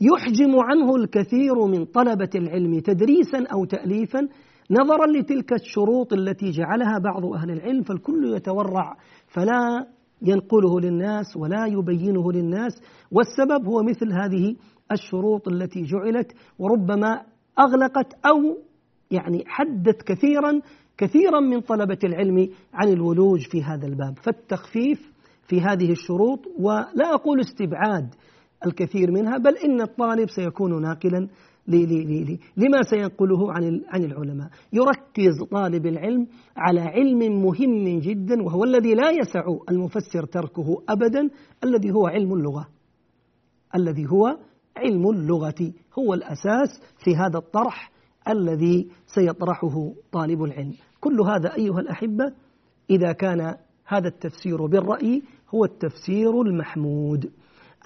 يحجم 0.00 0.58
عنه 0.60 0.96
الكثير 0.96 1.54
من 1.66 1.84
طلبة 1.84 2.30
العلم 2.34 2.78
تدريسا 2.78 3.44
أو 3.52 3.64
تأليفا 3.64 4.28
نظرا 4.70 5.06
لتلك 5.06 5.52
الشروط 5.52 6.12
التي 6.12 6.50
جعلها 6.50 6.98
بعض 6.98 7.24
أهل 7.26 7.50
العلم 7.50 7.82
فالكل 7.82 8.34
يتورع. 8.36 8.96
فلا 9.26 9.86
ينقله 10.22 10.80
للناس 10.80 11.36
ولا 11.36 11.66
يبينه 11.66 12.32
للناس 12.32 12.82
والسبب 13.12 13.66
هو 13.66 13.82
مثل 13.82 14.12
هذه 14.12 14.56
الشروط 14.92 15.48
التي 15.48 15.82
جعلت 15.82 16.32
وربما 16.58 17.22
أغلقت 17.58 18.26
أو 18.26 18.58
يعني 19.10 19.44
حدت 19.46 20.02
كثيرا 20.02 20.60
كثيرا 20.98 21.40
من 21.40 21.60
طلبة 21.60 21.98
العلم 22.04 22.48
عن 22.74 22.88
الولوج 22.88 23.40
في 23.50 23.62
هذا 23.62 23.86
الباب. 23.86 24.18
فالتخفيف 24.18 25.12
في 25.48 25.60
هذه 25.60 25.92
الشروط 25.92 26.38
ولا 26.58 27.14
أقول 27.14 27.40
استبعاد 27.40 28.14
الكثير 28.66 29.10
منها 29.10 29.38
بل 29.38 29.56
إن 29.56 29.80
الطالب 29.80 30.30
سيكون 30.30 30.82
ناقلا 30.82 31.28
لما 32.56 32.82
سينقله 32.90 33.52
عن 33.52 33.82
عن 33.88 34.04
العلماء. 34.04 34.50
يركز 34.72 35.42
طالب 35.50 35.86
العلم 35.86 36.26
على 36.56 36.80
علم 36.80 37.42
مهم 37.42 37.98
جدا 37.98 38.42
وهو 38.42 38.64
الذي 38.64 38.94
لا 38.94 39.10
يسع 39.10 39.44
المفسر 39.70 40.24
تركه 40.24 40.82
أبدا 40.88 41.30
الذي 41.64 41.90
هو 41.90 42.06
علم 42.06 42.32
اللغة. 42.32 42.68
الذي 43.74 44.06
هو 44.10 44.38
علم 44.76 45.10
اللغة. 45.10 45.72
هو 45.98 46.14
الأساس 46.14 46.68
في 47.04 47.16
هذا 47.16 47.38
الطرح 47.38 47.90
الذي 48.28 48.88
سيطرحه 49.06 49.92
طالب 50.12 50.42
العلم. 50.42 50.74
كل 51.00 51.20
هذا 51.20 51.54
أيها 51.54 51.80
الأحبة 51.80 52.32
إذا 52.90 53.12
كان 53.12 53.54
هذا 53.86 54.08
التفسير 54.08 54.66
بالرأي 54.66 55.22
هو 55.54 55.64
التفسير 55.64 56.42
المحمود. 56.42 57.30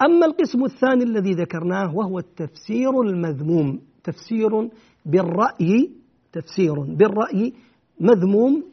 أما 0.01 0.25
القسم 0.25 0.63
الثاني 0.63 1.03
الذي 1.03 1.33
ذكرناه 1.33 1.95
وهو 1.95 2.19
التفسير 2.19 3.01
المذموم. 3.01 3.81
تفسير 4.03 4.69
بالرأي 5.05 5.91
تفسير 6.33 6.79
بالرأي 6.79 7.53
مذموم. 7.99 8.63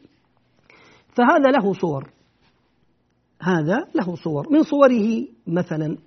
فهذا 1.15 1.51
له 1.51 1.73
صور. 1.73 2.09
هذا 3.41 3.87
له 3.95 4.15
صور. 4.15 4.47
من 4.51 4.63
صوره 4.63 5.27
مثلا 5.47 5.97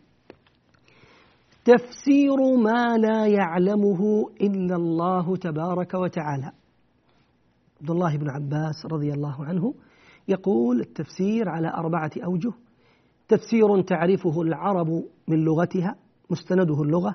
تفسير 1.64 2.57
ما 2.57 2.98
لا 2.98 3.27
يعلمه 3.27 4.31
إلا 4.40 4.77
الله 4.77 5.37
تبارك 5.37 5.94
وتعالى. 5.94 6.53
عبد 7.81 7.90
الله 7.90 8.16
بن 8.16 8.31
عباس 8.31 8.87
رضي 8.92 9.12
الله 9.12 9.44
عنه 9.44 9.74
يقول 10.29 10.81
التفسير 10.81 11.48
على 11.48 11.68
أربعة 11.68 12.11
أوجه. 12.24 12.53
تفسير 13.29 13.83
تعرفه 13.83 14.43
العرب 14.43 14.89
من 15.29 15.45
لغتها 15.45 15.97
مستنده 16.31 16.83
اللغة 16.83 17.15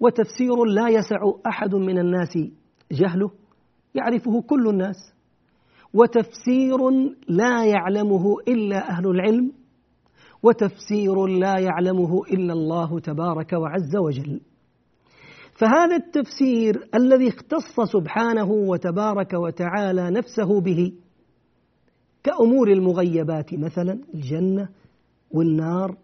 وتفسير 0.00 0.64
لا 0.64 0.88
يسع 0.88 1.32
أحد 1.46 1.74
من 1.74 1.98
الناس 1.98 2.38
جهله 2.92 3.30
يعرفه 3.94 4.42
كل 4.42 4.68
الناس 4.68 4.96
وتفسير 5.94 6.78
لا 7.28 7.64
يعلمه 7.64 8.36
إلا 8.48 8.88
أهل 8.90 9.06
العلم 9.06 9.52
وتفسير 10.42 11.26
لا 11.26 11.58
يعلمه 11.58 12.22
إلا 12.24 12.52
الله 12.52 13.00
تبارك 13.00 13.52
وعز 13.52 13.96
وجل. 13.96 14.40
فهذا 15.60 15.96
التفسير 15.96 16.88
الذي 16.94 17.28
اختص 17.28 17.80
سبحانه 17.92 18.50
وتبارك 18.50 19.32
وتعالى 19.32 20.10
نفسه 20.10 20.60
به 20.60 20.92
كأمور 22.22 22.68
المغيبات 22.72 23.54
مثلا 23.54 24.00
الجنة 24.14 24.68
والنار 25.30 25.96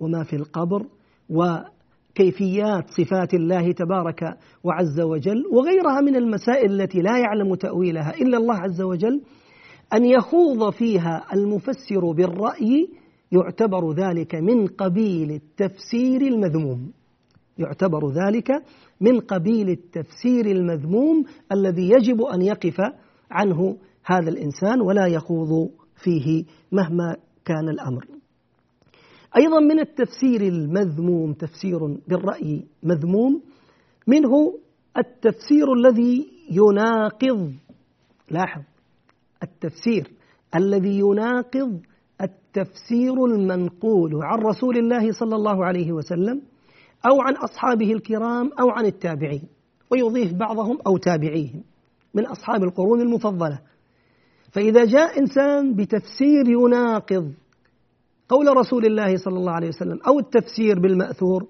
وما 0.00 0.24
في 0.24 0.36
القبر 0.36 0.86
وكيفيات 1.30 2.84
صفات 2.90 3.34
الله 3.34 3.72
تبارك 3.72 4.36
وعز 4.64 5.00
وجل 5.00 5.44
وغيرها 5.52 6.00
من 6.00 6.16
المسائل 6.16 6.80
التي 6.80 6.98
لا 6.98 7.18
يعلم 7.18 7.54
تأويلها 7.54 8.14
إلا 8.14 8.36
الله 8.36 8.54
عز 8.54 8.82
وجل 8.82 9.22
أن 9.92 10.04
يخوض 10.04 10.70
فيها 10.70 11.26
المفسر 11.34 12.12
بالرأي 12.12 12.88
يعتبر 13.32 13.92
ذلك 13.92 14.34
من 14.34 14.66
قبيل 14.66 15.30
التفسير 15.30 16.20
المذموم. 16.22 16.92
يعتبر 17.58 18.10
ذلك 18.10 18.50
من 19.00 19.20
قبيل 19.20 19.68
التفسير 19.68 20.46
المذموم 20.46 21.24
الذي 21.52 21.90
يجب 21.90 22.22
أن 22.22 22.42
يقف 22.42 22.80
عنه 23.30 23.76
هذا 24.04 24.30
الإنسان 24.30 24.80
ولا 24.80 25.06
يخوض 25.06 25.70
فيه 25.96 26.44
مهما 26.72 27.16
كان 27.44 27.68
الأمر. 27.68 28.06
أيضا 29.36 29.60
من 29.60 29.80
التفسير 29.80 30.40
المذموم 30.40 31.32
تفسير 31.32 31.78
بالرأي 32.08 32.64
مذموم 32.82 33.42
منه 34.06 34.58
التفسير 34.98 35.72
الذي 35.72 36.28
يناقض 36.50 37.52
لاحظ 38.30 38.62
التفسير 39.42 40.10
الذي 40.56 40.98
يناقض 40.98 41.80
التفسير 42.20 43.24
المنقول 43.24 44.10
عن 44.22 44.38
رسول 44.38 44.78
الله 44.78 45.12
صلى 45.12 45.36
الله 45.36 45.64
عليه 45.64 45.92
وسلم 45.92 46.42
أو 47.06 47.20
عن 47.20 47.34
أصحابه 47.36 47.92
الكرام 47.92 48.50
أو 48.60 48.70
عن 48.70 48.86
التابعين 48.86 49.42
ويضيف 49.90 50.32
بعضهم 50.32 50.78
أو 50.86 50.96
تابعيهم 50.96 51.62
من 52.14 52.26
أصحاب 52.26 52.62
القرون 52.64 53.00
المفضلة. 53.00 53.58
فإذا 54.52 54.84
جاء 54.84 55.18
إنسان 55.18 55.74
بتفسير 55.74 56.48
يناقض 56.48 57.32
قول 58.28 58.56
رسول 58.56 58.86
الله 58.86 59.16
صلى 59.16 59.36
الله 59.38 59.52
عليه 59.52 59.68
وسلم 59.68 59.98
أو 60.06 60.18
التفسير 60.18 60.80
بالمأثور 60.80 61.46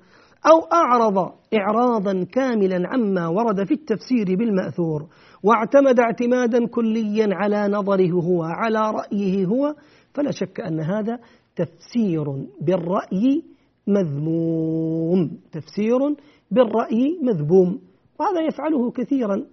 أو 0.47 0.61
أعرض 0.73 1.33
إعراضا 1.55 2.25
كاملا 2.25 2.89
عما 2.89 3.29
ورد 3.29 3.65
في 3.65 3.75
التفسير 3.75 4.37
بالمأثور 4.37 5.07
واعتمد 5.43 6.01
اعتمادا 6.01 6.67
كليا 6.67 7.29
على 7.33 7.69
نظره 7.69 8.11
هو 8.11 8.43
على 8.43 8.91
رأيه 8.91 9.47
هو 9.47 9.75
فلا 10.15 10.31
شك 10.31 10.61
أن 10.61 10.81
هذا 10.81 11.19
تفسير 11.57 12.25
بالرأي 12.61 13.43
مذموم 13.87 15.31
تفسير 15.53 15.99
بالرأي 16.51 17.19
مذموم 17.23 17.81
وهذا 18.21 18.41
يفعله 18.49 18.91
كثيرا 18.91 19.45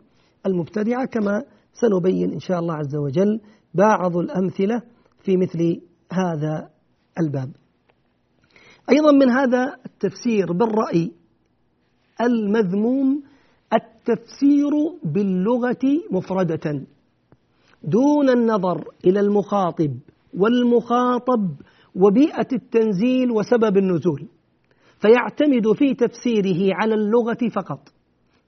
المبتدعة 0.45 1.05
كما 1.05 1.43
سنبين 1.73 2.31
إن 2.31 2.39
شاء 2.39 2.59
الله 2.59 2.73
عز 2.73 2.95
وجل 2.95 3.41
بعض 3.73 4.17
الأمثلة 4.17 4.81
في 5.23 5.37
مثل 5.37 5.81
هذا 6.11 6.69
الباب. 7.19 7.51
أيضا 8.89 9.11
من 9.11 9.29
هذا 9.29 9.75
التفسير 9.85 10.53
بالرأي 10.53 11.11
المذموم 12.21 13.23
التفسير 13.73 14.71
باللغة 15.03 15.85
مفردة. 16.11 16.85
دون 17.83 18.29
النظر 18.29 18.83
إلى 19.05 19.19
المخاطب 19.19 19.97
والمخاطب 20.33 21.55
وبيئة 21.95 22.47
التنزيل 22.53 23.31
وسبب 23.31 23.77
النزول 23.77 24.27
فيعتمد 24.99 25.73
في 25.73 25.93
تفسيره 25.93 26.75
على 26.75 26.95
اللغة 26.95 27.49
فقط. 27.55 27.89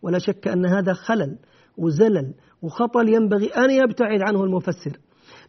ولا 0.01 0.19
شك 0.19 0.47
أن 0.47 0.65
هذا 0.65 0.93
خلل 0.93 1.37
وزلل 1.77 2.33
وخطل 2.61 3.09
ينبغي 3.09 3.47
أن 3.47 3.71
يبتعد 3.71 4.21
عنه 4.21 4.43
المفسر. 4.43 4.97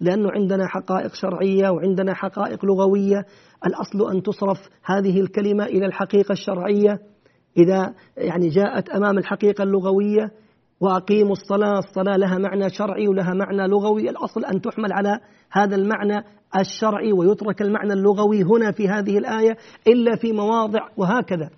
لأنه 0.01 0.31
عندنا 0.31 0.67
حقائق 0.67 1.15
شرعية 1.15 1.71
وعندنا 1.71 2.15
حقائق 2.15 2.65
لغوية. 2.65 3.25
الأصل 3.67 4.11
أن 4.11 4.23
تصرف 4.23 4.59
هذه 4.85 5.21
الكلمة 5.21 5.65
إلى 5.65 5.87
الحقيقة 5.87 6.33
الشرعية. 6.33 6.99
إذا 7.57 7.95
يعني 8.17 8.49
جاءت 8.49 8.89
أمام 8.89 9.19
الحقيقة 9.19 9.65
اللغوية 9.65 10.31
وأقيموا 10.81 11.33
الصلاة 11.33 11.79
الصلاة 11.79 12.17
لها 12.17 12.39
معنى 12.39 12.71
شرعي 12.71 13.09
ولها 13.09 13.35
معنى 13.35 13.69
لغوي. 13.69 14.11
الأصل 14.11 14.45
أن 14.45 14.61
تحمل 14.61 14.93
على 14.93 15.21
هذا 15.53 15.77
المعنى 15.77 16.25
الشرعي 16.61 17.13
ويترك 17.13 17.63
المعنى 17.63 17.93
اللغوي 17.93 18.43
هنا 18.43 18.73
في 18.73 18.89
هذه 18.89 19.19
الآية 19.19 19.57
إلا 19.87 20.17
في 20.17 20.33
مواضع 20.33 20.89
وهكذا. 20.97 21.51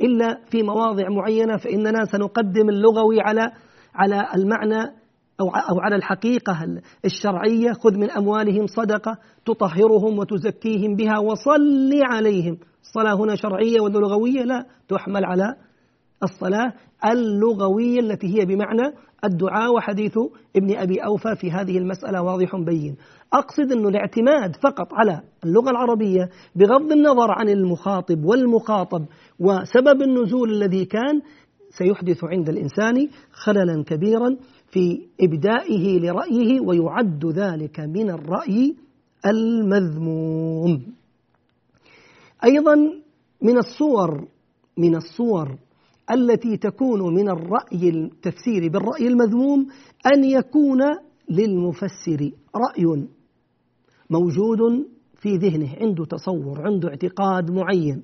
إلا 0.00 0.40
في 0.50 0.62
مواضع 0.62 1.08
معينة 1.08 1.56
فإننا 1.56 2.04
سنقدم 2.04 2.68
اللغوي 2.68 3.20
على 3.20 3.52
على 3.94 4.26
المعنى 4.34 4.92
أو 5.40 5.48
أو 5.48 5.80
على 5.80 5.96
الحقيقة 5.96 6.80
الشرعية 7.04 7.72
خذ 7.72 7.98
من 7.98 8.10
أموالهم 8.10 8.66
صدقة 8.66 9.18
تطهرهم 9.46 10.18
وتزكيهم 10.18 10.96
بها 10.96 11.18
وصل 11.18 11.90
عليهم. 12.02 12.58
الصلاة 12.82 13.14
هنا 13.14 13.34
شرعية 13.34 13.80
ولا 13.80 13.98
لغوية؟ 13.98 14.42
لا. 14.42 14.66
تحمل 14.88 15.24
على 15.24 15.54
الصلاة 16.22 16.72
اللغوية 17.04 18.00
التي 18.00 18.26
هي 18.38 18.44
بمعنى 18.44 18.94
الدعاء 19.24 19.74
وحديث 19.74 20.18
ابن 20.56 20.76
أبي 20.76 20.98
أوفى 20.98 21.36
في 21.36 21.50
هذه 21.50 21.78
المسألة 21.78 22.22
واضح 22.22 22.56
بين. 22.56 22.96
أقصد 23.32 23.72
أن 23.72 23.86
الاعتماد 23.86 24.56
فقط 24.62 24.94
على 24.94 25.20
اللغة 25.44 25.70
العربية 25.70 26.28
بغض 26.56 26.92
النظر 26.92 27.30
عن 27.30 27.48
المخاطب 27.48 28.24
والمخاطب 28.24 29.06
وسبب 29.40 30.02
النزول 30.02 30.50
الذي 30.52 30.84
كان 30.84 31.20
سيحدث 31.70 32.24
عند 32.24 32.48
الإنسان 32.48 33.08
خللا 33.32 33.84
كبيرا 33.86 34.36
في 34.70 35.06
إبدائه 35.20 35.98
لرأيه 36.00 36.60
ويعد 36.60 37.26
ذلك 37.26 37.80
من 37.80 38.10
الرأي 38.10 38.76
المذموم. 39.26 40.82
أيضا 42.44 42.74
من 43.42 43.58
الصور 43.58 44.28
من 44.78 44.96
الصور 44.96 45.58
التي 46.10 46.56
تكون 46.56 47.14
من 47.14 47.28
الرأي 47.28 47.88
التفسير 47.88 48.68
بالرأي 48.68 49.08
المذموم 49.08 49.66
أن 50.14 50.24
يكون 50.24 50.82
للمفسر 51.30 52.30
رأي 52.56 53.06
موجود 54.10 54.86
في 55.14 55.36
ذهنه 55.36 55.76
عنده 55.80 56.04
تصور 56.04 56.66
عنده 56.66 56.88
اعتقاد 56.88 57.50
معين 57.50 58.02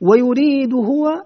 ويريد 0.00 0.74
هو 0.74 1.24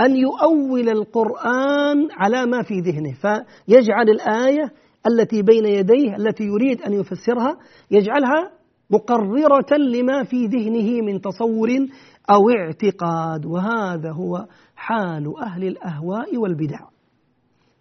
أن 0.00 0.16
يؤول 0.16 0.88
القرآن 0.88 2.08
على 2.10 2.46
ما 2.46 2.62
في 2.62 2.80
ذهنه. 2.80 3.12
فيجعل 3.12 4.10
الآية 4.10 4.72
التي 5.06 5.42
بين 5.42 5.66
يديه 5.66 6.16
التي 6.16 6.44
يريد 6.44 6.82
أن 6.82 6.92
يفسرها 6.92 7.56
يجعلها 7.90 8.50
مقررة 8.90 9.76
لما 9.78 10.24
في 10.24 10.46
ذهنه 10.46 11.02
من 11.02 11.20
تصور 11.20 11.68
أو 12.30 12.50
اعتقاد. 12.50 13.46
وهذا 13.46 14.12
هو 14.12 14.46
حال 14.76 15.34
أهل 15.42 15.64
الأهواء 15.64 16.36
والبدع. 16.36 16.80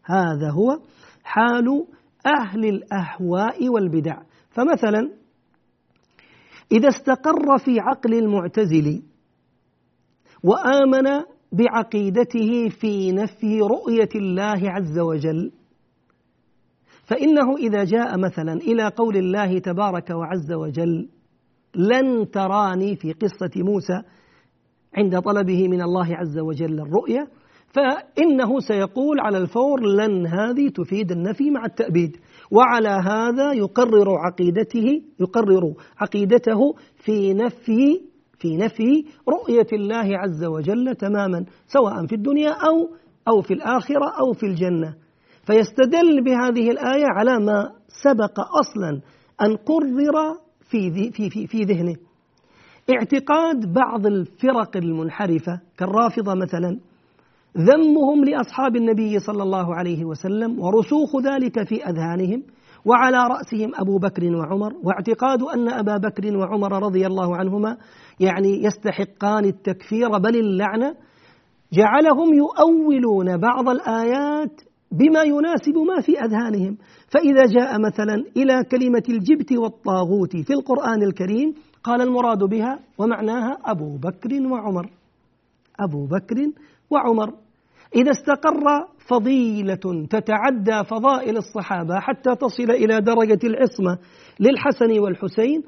هذا 0.03 0.51
هو 0.51 0.79
حال 1.23 1.85
أهل 2.25 2.65
الأهواء 2.65 3.69
والبدع. 3.69 4.17
فمثلا 4.49 5.11
إذا 6.71 6.87
استقر 6.87 7.57
في 7.65 7.79
عقل 7.79 8.13
المعتزل 8.13 9.03
وآمن 10.43 11.34
بعقيدته 11.57 12.69
في 12.69 13.11
نفي 13.11 13.59
رؤية 13.59 14.09
الله 14.15 14.71
عز 14.71 14.99
وجل. 14.99 15.51
فإنه 17.05 17.57
إذا 17.57 17.83
جاء 17.83 18.17
مثلا 18.17 18.53
إلى 18.53 18.87
قول 18.87 19.17
الله 19.17 19.59
تبارك 19.59 20.09
وعز 20.09 20.51
وجل 20.51 21.09
لن 21.75 22.31
تراني 22.31 22.95
في 22.95 23.13
قصة 23.13 23.51
موسى 23.55 24.01
عند 24.97 25.19
طلبه 25.19 25.67
من 25.67 25.81
الله 25.81 26.15
عز 26.15 26.37
وجل 26.39 26.79
الرؤية 26.79 27.27
فإنه 27.67 28.59
سيقول 28.59 29.19
على 29.19 29.37
الفور 29.37 29.81
لن 29.81 30.27
هذه 30.27 30.69
تفيد 30.69 31.11
النفي 31.11 31.51
مع 31.51 31.65
التأبيد 31.65 32.17
وعلى 32.51 32.89
هذا 32.89 33.53
يقرر 33.53 34.17
عقيدته 34.17 35.01
يقرر 35.19 35.73
عقيدته 35.97 36.73
في 36.97 37.33
نفي 37.33 38.01
في 38.39 38.57
نفي 38.57 39.05
رؤية 39.29 39.67
الله 39.73 40.17
عز 40.17 40.43
وجل 40.45 40.95
تماما 40.95 41.45
سواء 41.67 42.05
في 42.05 42.15
الدنيا 42.15 42.49
أو 42.49 42.89
أو 43.27 43.41
في 43.41 43.53
الآخرة 43.53 44.09
أو 44.19 44.33
في 44.33 44.45
الجنة. 44.45 44.95
فيستدل 45.47 46.23
بهذه 46.23 46.71
الآية 46.71 47.05
على 47.05 47.39
ما 47.39 47.71
سبق 48.03 48.39
أصلا 48.39 49.01
أن 49.41 49.55
قرر 49.55 50.37
في 50.69 51.11
في 51.11 51.29
في, 51.29 51.47
في 51.47 51.63
ذهنه. 51.63 51.95
اعتقاد 52.89 53.73
بعض 53.73 54.05
الفرق 54.07 54.77
المنحرفة 54.77 55.61
كالرافضة 55.77 56.33
مثلا 56.33 56.79
ذمهم 57.57 58.25
لأصحاب 58.25 58.75
النبي 58.75 59.19
صلى 59.19 59.43
الله 59.43 59.75
عليه 59.75 60.05
وسلم 60.05 60.59
ورسوخ 60.59 61.15
ذلك 61.15 61.67
في 61.67 61.83
أذهانهم 61.83 62.43
وعلى 62.85 63.17
رأسهم 63.17 63.71
أبو 63.75 63.97
بكر 63.97 64.35
وعمر 64.35 64.73
واعتقاد 64.83 65.41
أن 65.41 65.69
أبا 65.69 65.97
بكر 65.97 66.37
وعمر 66.37 66.83
رضي 66.83 67.07
الله 67.07 67.37
عنهما 67.37 67.77
يعني 68.19 68.63
يستحقان 68.63 69.45
التكفير 69.45 70.17
بل 70.17 70.35
اللعنة 70.35 70.95
جعلهم 71.73 72.33
يؤولون 72.33 73.37
بعض 73.37 73.69
الآيات 73.69 74.61
بما 74.91 75.23
يناسب 75.23 75.77
ما 75.87 76.01
في 76.01 76.19
أذهانهم. 76.19 76.77
فإذا 77.07 77.45
جاء 77.45 77.79
مثلا 77.79 78.15
إلى 78.37 78.63
كلمة 78.63 79.03
الجبت 79.09 79.51
والطاغوت 79.51 80.31
في 80.37 80.53
القرآن 80.53 81.03
الكريم 81.03 81.53
قال 81.83 82.01
المراد 82.01 82.43
بها 82.43 82.79
ومعناها 82.97 83.57
أبو 83.65 83.97
بكر 83.97 84.47
وعمر. 84.51 84.89
أبو 85.79 86.05
بكر 86.05 86.35
وعمر. 86.89 87.33
إذا 87.95 88.11
استقر 88.11 88.63
فضيلة 89.07 90.05
تتعدى 90.09 90.83
فضائل 90.89 91.37
الصحابة 91.37 91.99
حتى 91.99 92.35
تصل 92.35 92.71
إلى 92.71 93.01
درجة 93.01 93.39
العصمة 93.43 93.97
للحسن 94.39 94.99
والحسين 94.99 95.63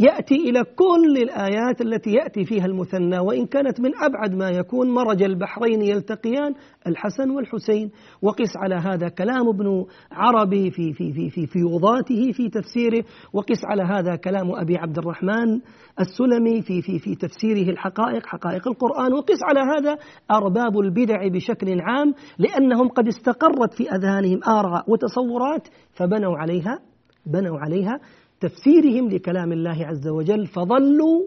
يأتي 0.00 0.34
إلى 0.34 0.64
كل 0.64 1.22
الآيات 1.22 1.80
التي 1.80 2.10
يأتي 2.10 2.44
فيها 2.44 2.66
المثنى 2.66 3.18
وإن 3.18 3.46
كانت 3.46 3.80
من 3.80 3.90
أبعد 4.02 4.34
ما 4.34 4.50
يكون 4.50 4.90
مرج 4.90 5.22
البحرين 5.22 5.82
يلتقيان 5.82 6.54
الحسن 6.86 7.30
والحسين. 7.30 7.90
وقس 8.22 8.56
على 8.56 8.74
هذا 8.74 9.08
كلام 9.08 9.48
ابن 9.48 9.84
عربي 10.12 10.70
في 10.70 10.92
في 10.92 11.12
في 11.12 11.30
في 11.30 11.46
في 11.46 11.64
وضاته 11.64 12.32
في 12.32 12.48
تفسيره. 12.48 13.04
وقس 13.32 13.64
على 13.64 13.82
هذا 13.82 14.16
كلام 14.16 14.50
أبي 14.54 14.76
عبد 14.76 14.98
الرحمن 14.98 15.60
السلمي 16.00 16.62
في 16.62 16.82
في 16.82 16.98
في 16.98 17.14
تفسيره 17.14 17.70
الحقائق 17.70 18.26
حقائق 18.26 18.68
القرآن. 18.68 19.12
وقس 19.12 19.38
على 19.42 19.60
هذا 19.60 19.98
أرباب 20.30 20.78
البدع 20.80 21.28
بشكل 21.28 21.80
عام 21.80 22.14
لأنهم 22.38 22.88
قد 22.88 23.08
استقرت 23.08 23.74
في 23.74 23.90
أذهانهم 23.90 24.40
آراء 24.48 24.90
وتصورات 24.90 25.68
فبنوا 25.92 26.36
عليها 26.38 26.78
بنوا 27.26 27.58
عليها 27.58 28.00
تفسيرهم 28.44 29.04
لكلام 29.14 29.52
الله 29.52 29.78
عز 29.86 30.08
وجل 30.08 30.46
فضلوا 30.46 31.18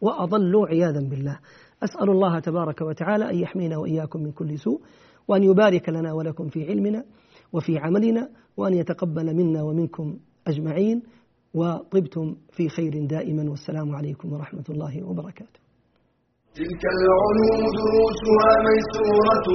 وأضلوا 0.00 0.66
عياذا 0.66 1.00
بالله. 1.10 1.38
أسأل 1.82 2.08
الله 2.10 2.40
تبارك 2.40 2.80
وتعالى 2.80 3.30
أن 3.30 3.36
يحمينا 3.44 3.76
وإياكم 3.76 4.22
من 4.22 4.32
كل 4.32 4.58
سوء 4.58 4.80
وأن 5.28 5.42
يبارك 5.42 5.88
لنا 5.88 6.12
ولكم 6.12 6.48
في 6.48 6.60
علمنا 6.68 7.04
وفي 7.52 7.78
عملنا 7.78 8.28
وأن 8.56 8.74
يتقبل 8.74 9.26
منا 9.36 9.62
ومنكم 9.62 10.16
أجمعين. 10.46 11.02
وطبتم 11.60 12.26
في 12.56 12.68
خير 12.68 13.06
دائما 13.06 13.50
والسلام 13.50 13.88
عليكم 13.98 14.32
ورحمة 14.32 14.64
الله 14.70 14.94
وبركاته. 15.08 15.60
تلك 16.58 16.82
العلوم 16.96 17.62
دروسها 17.80 18.50
ميسورة 18.68 19.46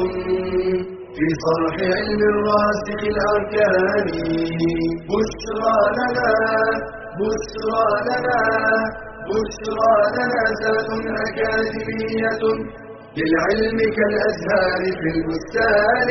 في 1.15 1.25
صرح 1.45 1.75
علم 1.95 2.21
الراسخ 2.33 2.99
الأركان 3.13 4.07
بشرى 5.11 5.77
لنا 5.97 6.33
بشرى 7.21 7.87
لنا 8.07 8.41
بشرى 9.29 9.95
لنا 10.15 10.43
ذات 10.61 10.89
أكاديمية 11.25 12.43
للعلم 13.17 13.79
كالأزهار 13.97 14.81
في 14.99 15.07
البستان. 15.15 16.09